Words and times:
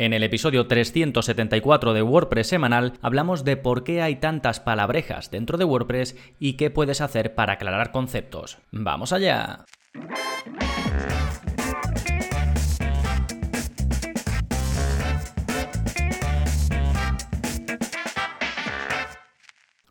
En 0.00 0.14
el 0.14 0.22
episodio 0.22 0.66
374 0.66 1.92
de 1.92 2.00
WordPress 2.00 2.46
semanal 2.46 2.94
hablamos 3.02 3.44
de 3.44 3.58
por 3.58 3.84
qué 3.84 4.00
hay 4.00 4.16
tantas 4.16 4.58
palabrejas 4.58 5.30
dentro 5.30 5.58
de 5.58 5.66
WordPress 5.66 6.16
y 6.38 6.54
qué 6.54 6.70
puedes 6.70 7.02
hacer 7.02 7.34
para 7.34 7.52
aclarar 7.52 7.92
conceptos. 7.92 8.56
¡Vamos 8.72 9.12
allá! 9.12 9.66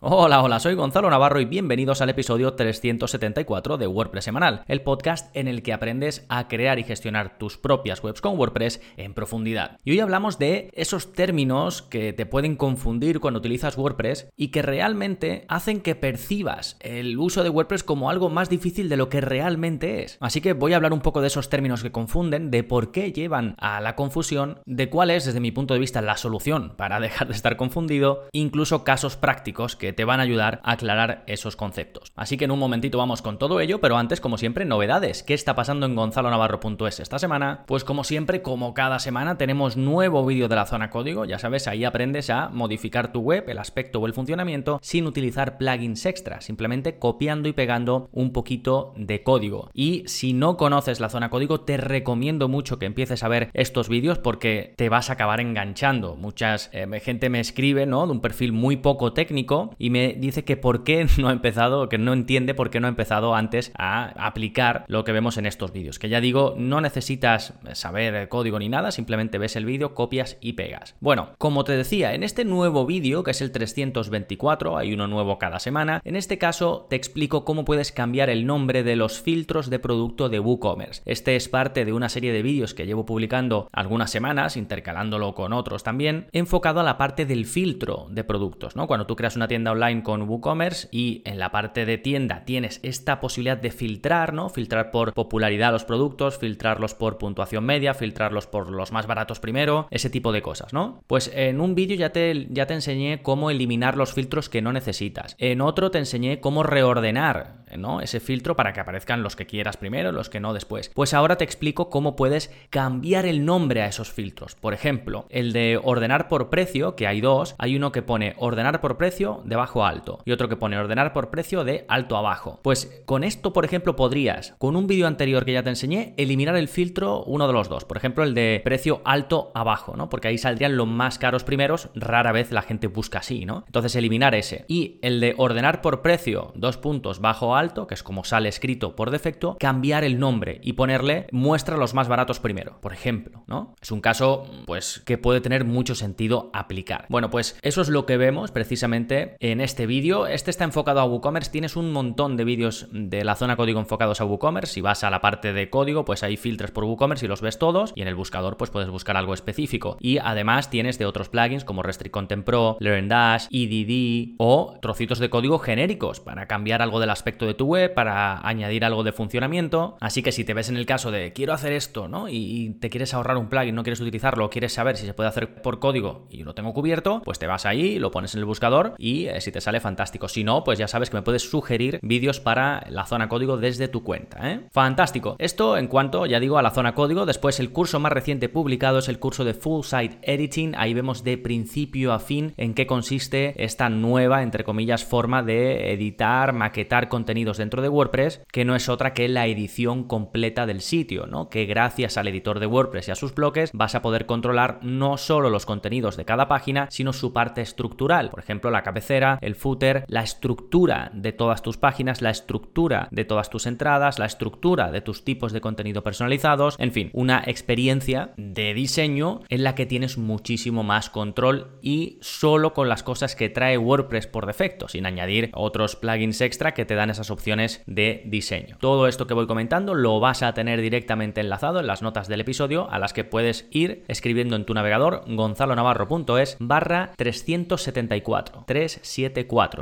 Hola, 0.02 0.42
hola, 0.42 0.62
soy 0.62 0.76
Gonzalo 0.76 1.10
Navarro 1.10 1.42
y 1.42 1.46
bienvenidos 1.46 2.00
al 2.00 2.10
episodio 2.10 2.54
374 2.54 3.78
de 3.78 3.86
WordPress 3.86 4.24
Semanal, 4.24 4.64
el 4.70 4.82
podcast 4.82 5.36
en 5.36 5.50
el 5.50 5.62
que 5.62 5.74
aprendes 5.74 6.26
a 6.30 6.48
crear 6.48 6.80
y 6.80 6.86
gestionar 6.86 7.38
tus 7.38 7.58
propias 7.58 8.02
webs 8.02 8.22
con 8.22 8.40
WordPress 8.40 8.80
en 8.96 9.14
profundidad. 9.14 9.78
Y 9.84 9.92
hoy 9.92 10.00
hablamos 10.00 10.40
de 10.40 10.70
esos 10.72 11.12
términos 11.12 11.82
que 11.82 12.14
te 12.14 12.26
pueden 12.26 12.56
confundir 12.56 13.20
cuando 13.20 13.40
utilizas 13.40 13.78
WordPress 13.78 14.30
y 14.38 14.52
que 14.52 14.62
realmente 14.62 15.43
hacen 15.50 15.82
que 15.82 15.96
percibas 15.96 16.78
el 16.79 17.18
uso 17.18 17.43
de 17.43 17.50
WordPress 17.50 17.84
como 17.84 18.10
algo 18.10 18.29
más 18.29 18.50
difícil 18.50 18.88
de 18.88 18.96
lo 18.96 19.10
que 19.10 19.20
realmente 19.20 20.02
es. 20.04 20.18
Así 20.21 20.40
que 20.40 20.54
voy 20.54 20.71
a 20.71 20.78
hablar 20.78 20.93
un 20.93 21.02
poco 21.02 21.20
de 21.20 21.28
esos 21.28 21.50
términos 21.50 21.84
que 21.84 21.92
confunden, 21.92 22.52
de 22.52 22.64
por 22.64 22.93
qué 22.93 23.12
llevan 23.12 23.54
a 23.57 23.82
la 23.82 23.98
confusión, 23.98 24.62
de 24.66 24.90
cuál 24.90 25.10
es, 25.10 25.26
desde 25.26 25.42
mi 25.42 25.52
punto 25.52 25.74
de 25.74 25.82
vista, 25.82 26.02
la 26.02 26.16
solución 26.16 26.71
para 26.78 27.00
dejar 27.02 27.28
de 27.28 27.34
estar 27.34 27.57
confundido, 27.57 28.29
incluso 28.32 28.86
casos 28.86 29.18
prácticos 29.18 29.76
que 29.76 29.89
te 29.93 30.06
van 30.06 30.20
a 30.20 30.24
ayudar 30.24 30.61
a 30.64 30.74
aclarar 30.74 31.24
esos 31.28 31.56
conceptos. 31.56 32.11
Así 32.16 32.38
que 32.38 32.45
en 32.45 32.52
un 32.52 32.59
momentito 32.59 32.98
vamos 32.98 33.22
con 33.22 33.38
todo 33.38 33.59
ello, 33.59 33.80
pero 33.80 33.98
antes, 33.98 34.22
como 34.22 34.38
siempre, 34.38 34.66
novedades. 34.66 35.23
¿Qué 35.23 35.34
está 35.34 35.56
pasando 35.56 35.86
en 35.86 35.95
gonzalonavarro.es 35.95 37.00
esta 37.00 37.20
semana? 37.20 37.64
Pues 37.67 37.84
como 37.84 38.03
siempre, 38.03 38.42
como 38.42 38.73
cada 38.73 39.00
semana, 39.00 39.38
tenemos 39.38 39.78
nuevo 39.78 40.25
vídeo 40.25 40.48
de 40.48 40.56
la 40.56 40.66
zona 40.66 40.89
código. 40.89 41.25
Ya 41.25 41.39
sabes, 41.39 41.67
ahí 41.67 41.86
aprendes 41.86 42.30
a 42.30 42.50
modificar 42.50 43.12
tu 43.12 43.22
web, 43.22 43.45
el 43.48 43.58
aspecto 43.58 44.00
o 44.00 44.08
el 44.08 44.14
funcionamiento 44.14 44.80
sin 44.82 45.08
utilizar 45.08 45.58
plugins 45.58 46.06
extra, 46.06 46.42
simplemente 46.42 47.00
copiando 47.00 47.50
y 47.50 47.54
pegando 47.54 48.10
un 48.12 48.32
poquito 48.32 48.94
de 48.98 49.23
código. 49.23 49.70
Y 49.73 50.04
si 50.08 50.34
no 50.34 50.58
conoces 50.58 51.00
la 51.00 51.10
zona 51.10 51.30
código, 51.30 51.62
te 51.62 51.78
recomiendo 51.78 52.48
mucho 52.48 52.80
que 52.80 52.86
empieces 52.86 53.23
a 53.23 53.28
ver 53.28 53.50
estos 53.54 53.90
vídeos 53.90 54.20
porque 54.20 54.73
te 54.76 54.90
vas 54.90 55.10
a 55.10 55.14
acabar 55.14 55.40
enganchando. 55.40 56.16
Muchas 56.16 56.70
eh, 56.73 56.88
gente 57.00 57.30
me 57.30 57.40
escribe, 57.40 57.86
¿no? 57.86 58.06
De 58.06 58.12
un 58.12 58.22
perfil 58.22 58.52
muy 58.52 58.78
poco 58.78 59.14
técnico 59.14 59.76
y 59.80 59.90
me 59.90 60.14
dice 60.14 60.44
que 60.44 60.58
por 60.58 60.84
qué 60.84 61.08
no 61.18 61.30
ha 61.30 61.32
empezado, 61.34 61.90
que 61.90 61.98
no 61.98 62.14
entiende 62.14 62.54
por 62.54 62.70
qué 62.70 62.80
no 62.80 62.88
ha 62.88 62.90
empezado 62.90 63.34
antes 63.34 63.72
a 63.78 64.10
aplicar 64.26 64.86
lo 64.88 65.04
que 65.04 65.14
vemos 65.14 65.38
en 65.38 65.46
estos 65.46 65.72
vídeos. 65.72 65.98
Que 65.98 66.10
ya 66.10 66.22
digo, 66.22 66.54
no 66.58 66.82
necesitas 66.82 67.54
saber 67.74 68.14
el 68.14 68.30
código 68.30 68.60
ni 68.60 68.70
nada, 68.70 68.92
simplemente 68.92 69.38
ves 69.38 69.56
el 69.56 69.66
vídeo, 69.66 69.96
copias 69.96 70.38
y 70.42 70.54
pegas. 70.54 70.96
Bueno, 71.00 71.30
como 71.38 71.64
te 71.64 71.72
decía, 71.72 72.14
en 72.14 72.24
este 72.24 72.46
nuevo 72.46 72.86
vídeo, 72.86 73.24
que 73.24 73.32
es 73.32 73.42
el 73.42 73.52
324, 73.52 74.78
hay 74.78 74.94
uno 74.94 75.08
nuevo 75.08 75.40
cada 75.40 75.60
semana, 75.60 76.02
en 76.04 76.16
este 76.16 76.38
caso 76.38 76.86
te 76.90 76.98
explico 76.98 77.46
cómo 77.46 77.64
puedes 77.66 77.92
cambiar 77.92 78.30
el 78.30 78.46
nombre 78.46 78.84
de 78.84 78.98
los 78.98 79.22
filtros 79.22 79.70
de 79.70 79.80
producto 79.80 80.28
de 80.28 80.40
WooCommerce. 80.40 81.02
Este 81.06 81.38
es 81.38 81.48
parte 81.48 81.86
de 81.86 81.94
una 81.94 82.10
serie 82.10 82.34
de 82.34 82.42
vídeos 82.42 82.74
que 82.74 82.86
llevo 82.86 83.06
publicando 83.06 83.70
algunas 83.72 84.12
semanas, 84.12 84.58
intercalándolo 84.58 85.34
con 85.34 85.54
otros 85.54 85.84
también, 85.84 86.28
enfocado 86.34 86.82
a 86.82 86.84
la 86.84 86.98
parte 86.98 87.26
del 87.26 87.46
filtro 87.46 88.08
de 88.10 88.24
productos, 88.24 88.76
¿no? 88.76 88.88
Cuando 88.88 89.08
tú 89.08 89.16
creas 89.16 89.36
una 89.36 89.48
tienda 89.48 89.69
online 89.72 90.03
con 90.03 90.23
WooCommerce 90.23 90.88
y 90.92 91.22
en 91.25 91.39
la 91.39 91.52
parte 91.52 91.86
de 91.86 91.98
tienda 91.98 92.44
tienes 92.45 92.80
esta 92.84 93.20
posibilidad 93.20 93.58
de 93.58 93.72
filtrar, 93.72 94.34
¿no? 94.34 94.50
Filtrar 94.50 94.92
por 94.92 95.14
popularidad 95.14 95.72
los 95.72 95.86
productos, 95.86 96.38
filtrarlos 96.38 96.94
por 96.95 97.17
puntuación 97.17 97.66
media, 97.66 97.94
filtrarlos 97.94 98.48
por 98.48 98.72
los 98.72 98.92
más 98.92 99.08
baratos 99.08 99.39
primero, 99.39 99.88
ese 99.92 100.09
tipo 100.09 100.31
de 100.31 100.42
cosas, 100.42 100.73
¿no? 100.73 101.03
Pues 101.08 101.31
en 101.34 101.61
un 101.61 101.76
vídeo 101.76 101.95
ya 101.95 102.11
te, 102.11 102.48
ya 102.50 102.66
te 102.66 102.73
enseñé 102.73 103.22
cómo 103.22 103.52
eliminar 103.52 103.98
los 103.98 104.14
filtros 104.14 104.50
que 104.50 104.61
no 104.61 104.73
necesitas. 104.73 105.36
En 105.39 105.61
otro 105.61 105.92
te 105.92 106.00
enseñé 106.00 106.39
cómo 106.39 106.64
reordenar, 106.64 107.66
¿no? 107.78 108.02
Ese 108.02 108.20
filtro 108.20 108.55
para 108.55 108.73
que 108.73 108.80
aparezcan 108.80 109.23
los 109.23 109.36
que 109.36 109.45
quieras 109.45 109.77
primero, 109.77 110.11
los 110.11 110.30
que 110.30 110.39
no 110.39 110.54
después. 110.54 110.89
Pues 110.94 111.14
ahora 111.14 111.38
te 111.38 111.44
explico 111.44 111.89
cómo 111.89 112.15
puedes 112.15 112.52
cambiar 112.70 113.26
el 113.26 113.45
nombre 113.45 113.82
a 113.82 113.88
esos 113.88 114.11
filtros. 114.11 114.55
Por 114.55 114.73
ejemplo, 114.73 115.26
el 115.30 115.54
de 115.54 115.80
ordenar 115.82 116.27
por 116.27 116.49
precio, 116.49 116.95
que 116.95 117.08
hay 117.08 117.21
dos, 117.21 117.55
hay 117.58 117.76
uno 117.76 117.92
que 117.92 118.02
pone 118.02 118.36
ordenar 118.38 118.82
por 118.82 118.98
precio 118.98 119.42
debajo 119.59 119.86
alto 119.86 120.20
y 120.23 120.31
otro 120.31 120.47
que 120.47 120.55
pone 120.55 120.77
ordenar 120.77 121.11
por 121.11 121.30
precio 121.30 121.65
de 121.65 121.86
alto 121.89 122.15
a 122.15 122.21
bajo. 122.21 122.59
Pues 122.64 123.02
con 123.05 123.25
esto, 123.25 123.52
por 123.52 123.65
ejemplo, 123.65 123.97
podrías, 123.97 124.55
con 124.58 124.77
un 124.77 124.87
vídeo 124.87 125.05
anterior 125.05 125.43
que 125.43 125.52
ya 125.52 125.64
te 125.64 125.70
enseñé, 125.70 126.14
eliminar 126.15 126.55
el 126.55 126.70
filtro 126.70 127.23
uno 127.25 127.45
de 127.45 127.53
los 127.53 127.67
dos. 127.67 127.83
Por 127.83 127.97
ejemplo, 127.97 128.23
el 128.23 128.33
de 128.33 128.61
precio 128.63 129.01
alto 129.03 129.51
a 129.53 129.63
bajo, 129.63 129.97
¿no? 129.97 130.09
Porque 130.09 130.29
ahí 130.29 130.37
saldrían 130.37 130.77
los 130.77 130.87
más 130.87 131.19
caros 131.19 131.43
primeros, 131.43 131.89
rara 131.93 132.31
vez 132.31 132.51
la 132.51 132.61
gente 132.61 132.87
busca 132.87 133.19
así, 133.19 133.45
¿no? 133.45 133.63
Entonces 133.65 133.95
eliminar 133.95 134.33
ese. 134.33 134.63
Y 134.69 134.99
el 135.01 135.19
de 135.19 135.35
ordenar 135.37 135.81
por 135.81 136.01
precio, 136.01 136.53
dos 136.55 136.77
puntos 136.77 137.19
bajo 137.19 137.55
alto, 137.55 137.85
que 137.85 137.95
es 137.95 138.03
como 138.03 138.23
sale 138.23 138.47
escrito 138.47 138.95
por 138.95 139.11
defecto, 139.11 139.57
cambiar 139.59 140.05
el 140.05 140.19
nombre 140.19 140.61
y 140.63 140.73
ponerle 140.73 141.27
muestra 141.31 141.75
los 141.75 141.93
más 141.93 142.07
baratos 142.07 142.39
primero, 142.39 142.79
por 142.81 142.93
ejemplo, 142.93 143.43
¿no? 143.47 143.75
Es 143.81 143.91
un 143.91 143.99
caso, 143.99 144.45
pues, 144.65 145.01
que 145.05 145.17
puede 145.17 145.41
tener 145.41 145.65
mucho 145.65 145.95
sentido 145.95 146.49
aplicar. 146.53 147.05
Bueno, 147.09 147.29
pues 147.29 147.57
eso 147.61 147.81
es 147.81 147.89
lo 147.89 148.05
que 148.05 148.15
vemos 148.15 148.51
precisamente 148.51 149.35
en 149.51 149.61
este 149.61 149.85
vídeo. 149.85 150.27
Este 150.27 150.51
está 150.51 150.63
enfocado 150.63 150.99
a 150.99 151.05
WooCommerce. 151.05 151.51
Tienes 151.51 151.75
un 151.75 151.91
montón 151.91 152.37
de 152.37 152.43
vídeos 152.43 152.87
de 152.91 153.23
la 153.23 153.35
zona 153.35 153.55
código 153.55 153.79
enfocados 153.79 154.21
a 154.21 154.25
WooCommerce. 154.25 154.73
Si 154.73 154.81
vas 154.81 155.03
a 155.03 155.09
la 155.09 155.21
parte 155.21 155.53
de 155.53 155.69
código, 155.69 156.05
pues 156.05 156.23
ahí 156.23 156.37
filtras 156.37 156.71
por 156.71 156.83
WooCommerce 156.83 157.25
y 157.25 157.29
los 157.29 157.41
ves 157.41 157.57
todos. 157.57 157.93
Y 157.95 158.01
en 158.01 158.07
el 158.07 158.15
buscador, 158.15 158.57
pues 158.57 158.71
puedes 158.71 158.89
buscar 158.89 159.17
algo 159.17 159.33
específico. 159.33 159.97
Y 159.99 160.17
además 160.17 160.69
tienes 160.69 160.97
de 160.97 161.05
otros 161.05 161.29
plugins 161.29 161.63
como 161.63 161.83
Restrict 161.83 162.13
Content 162.13 162.45
Pro, 162.45 162.77
LearnDash, 162.79 163.47
EDD 163.51 164.35
o 164.38 164.77
trocitos 164.81 165.19
de 165.19 165.29
código 165.29 165.59
genéricos 165.59 166.19
para 166.19 166.47
cambiar 166.47 166.81
algo 166.81 166.99
del 166.99 167.09
aspecto 167.09 167.45
de 167.45 167.53
tu 167.53 167.65
web, 167.65 167.93
para 167.93 168.45
añadir 168.47 168.85
algo 168.85 169.03
de 169.03 169.11
funcionamiento. 169.11 169.97
Así 169.99 170.23
que 170.23 170.31
si 170.31 170.43
te 170.43 170.53
ves 170.53 170.69
en 170.69 170.77
el 170.77 170.85
caso 170.85 171.11
de 171.11 171.33
quiero 171.33 171.53
hacer 171.53 171.73
esto, 171.73 172.07
¿no? 172.07 172.29
Y 172.29 172.77
te 172.79 172.89
quieres 172.89 173.13
ahorrar 173.13 173.38
un 173.38 173.49
plugin, 173.49 173.75
no 173.75 173.83
quieres 173.83 174.01
utilizarlo, 174.01 174.49
quieres 174.49 174.73
saber 174.73 174.97
si 174.97 175.05
se 175.05 175.13
puede 175.13 175.29
hacer 175.29 175.61
por 175.61 175.79
código 175.79 176.27
y 176.29 176.38
yo 176.38 176.45
lo 176.45 176.53
tengo 176.53 176.73
cubierto, 176.73 177.21
pues 177.23 177.39
te 177.39 177.47
vas 177.47 177.65
ahí, 177.65 177.99
lo 177.99 178.11
pones 178.11 178.33
en 178.33 178.39
el 178.39 178.45
buscador 178.45 178.95
y 178.97 179.25
si 179.41 179.51
te 179.51 179.61
sale 179.61 179.79
fantástico. 179.79 180.27
Si 180.27 180.44
no, 180.44 180.63
pues 180.63 180.79
ya 180.79 180.88
sabes 180.88 181.09
que 181.09 181.17
me 181.17 181.23
puedes 181.23 181.50
sugerir 181.50 182.00
vídeos 182.01 182.39
para 182.39 182.83
la 182.89 183.05
zona 183.05 183.29
código 183.29 183.57
desde 183.57 183.88
tu 183.88 184.03
cuenta. 184.03 184.51
¿eh? 184.51 184.61
Fantástico. 184.72 185.35
Esto 185.39 185.77
en 185.77 185.88
cuanto, 185.88 186.25
ya 186.25 186.39
digo, 186.39 186.57
a 186.57 186.61
la 186.61 186.72
zona 186.72 186.94
código. 186.94 187.25
Después 187.25 187.59
el 187.59 187.72
curso 187.72 188.00
más 188.00 188.11
reciente 188.11 188.50
publicado 188.50 189.00
es 189.00 189.09
el 189.09 189.19
curso 189.19 189.44
de 189.44 189.53
Full 189.53 189.83
Site 189.83 190.19
Editing. 190.22 190.75
Ahí 190.77 190.94
vemos 190.94 191.23
de 191.23 191.38
principio 191.38 192.13
a 192.13 192.19
fin 192.19 192.53
en 192.57 192.73
qué 192.73 192.88
consiste 192.88 193.63
esta 193.63 193.89
nueva, 193.89 194.44
entre 194.44 194.63
comillas, 194.63 195.05
forma 195.05 195.44
de 195.44 195.94
editar, 195.94 196.53
maquetar 196.53 197.09
contenidos 197.09 197.57
dentro 197.57 197.81
de 197.81 197.89
WordPress, 197.89 198.41
que 198.51 198.66
no 198.66 198.75
es 198.75 198.89
otra 198.89 199.13
que 199.13 199.27
la 199.27 199.47
edición 199.47 200.03
completa 200.03 200.66
del 200.66 200.81
sitio, 200.81 201.27
¿no? 201.27 201.50
Que 201.50 201.66
gracias 201.66 202.17
al 202.17 202.27
editor 202.27 202.59
de 202.59 202.67
WordPress 202.67 203.07
y 203.07 203.11
a 203.11 203.16
sus 203.16 203.33
bloques 203.33 203.71
vas 203.73 203.95
a 203.95 204.01
poder 204.01 204.25
controlar 204.25 204.79
no 204.81 205.17
solo 205.17 205.50
los 205.50 205.66
contenidos 205.66 206.17
de 206.17 206.25
cada 206.25 206.47
página, 206.47 206.88
sino 206.89 207.13
su 207.13 207.33
parte 207.33 207.61
estructural. 207.61 208.29
Por 208.29 208.39
ejemplo, 208.39 208.71
la 208.71 208.83
cabecera, 208.83 209.28
el 209.41 209.56
footer, 209.56 210.06
la 210.07 210.23
estructura 210.23 211.12
de 211.13 211.31
todas 211.31 211.62
tus 211.62 211.78
páginas, 211.78 212.22
la 212.22 212.31
estructura 212.31 213.07
de 213.12 213.25
todas 213.25 213.50
tus 213.50 213.67
entradas, 213.67 214.17
la 214.17 214.25
estructura 214.25 214.91
de 214.91 215.01
tus 215.01 215.23
tipos 215.23 215.53
de 215.53 215.62
contenido 215.62 216.03
personalizados, 216.03 216.75
en 216.79 216.91
fin, 216.91 217.09
una 217.13 217.44
experiencia 217.45 218.34
de 218.38 218.73
diseño 218.73 219.41
en 219.50 219.63
la 219.63 219.75
que 219.75 219.85
tienes 219.85 220.18
muchísimo 220.18 220.84
más 220.84 221.09
control 221.09 221.78
y 221.81 222.18
solo 222.22 222.73
con 222.73 222.89
las 222.89 223.03
cosas 223.03 223.35
que 223.35 223.50
trae 223.50 223.78
WordPress 223.78 224.28
por 224.28 224.45
defecto, 224.45 224.88
sin 224.88 225.06
añadir 225.06 225.51
otros 225.53 225.95
plugins 225.95 226.41
extra 226.41 226.73
que 226.73 226.85
te 226.85 226.95
dan 226.95 227.09
esas 227.09 227.31
opciones 227.31 227.84
de 227.85 228.23
diseño. 228.25 228.78
Todo 228.79 229.07
esto 229.07 229.28
que 229.28 229.34
voy 229.34 229.47
comentando 229.47 229.94
lo 229.94 230.19
vas 230.19 230.44
a 230.44 230.53
tener 230.53 230.81
directamente 230.81 231.41
enlazado 231.41 231.79
en 231.79 231.88
las 231.88 232.01
notas 232.01 232.28
del 232.28 232.41
episodio 232.41 232.89
a 232.89 233.00
las 233.00 233.13
que 233.13 233.23
puedes 233.23 233.68
ir 233.72 234.03
escribiendo 234.07 234.56
en 234.56 234.66
tu 234.66 234.73
navegador 234.73 235.23
gonzalonavarro.es 235.28 236.57
barra 236.59 237.12
374 237.18 238.63
374 238.65 238.65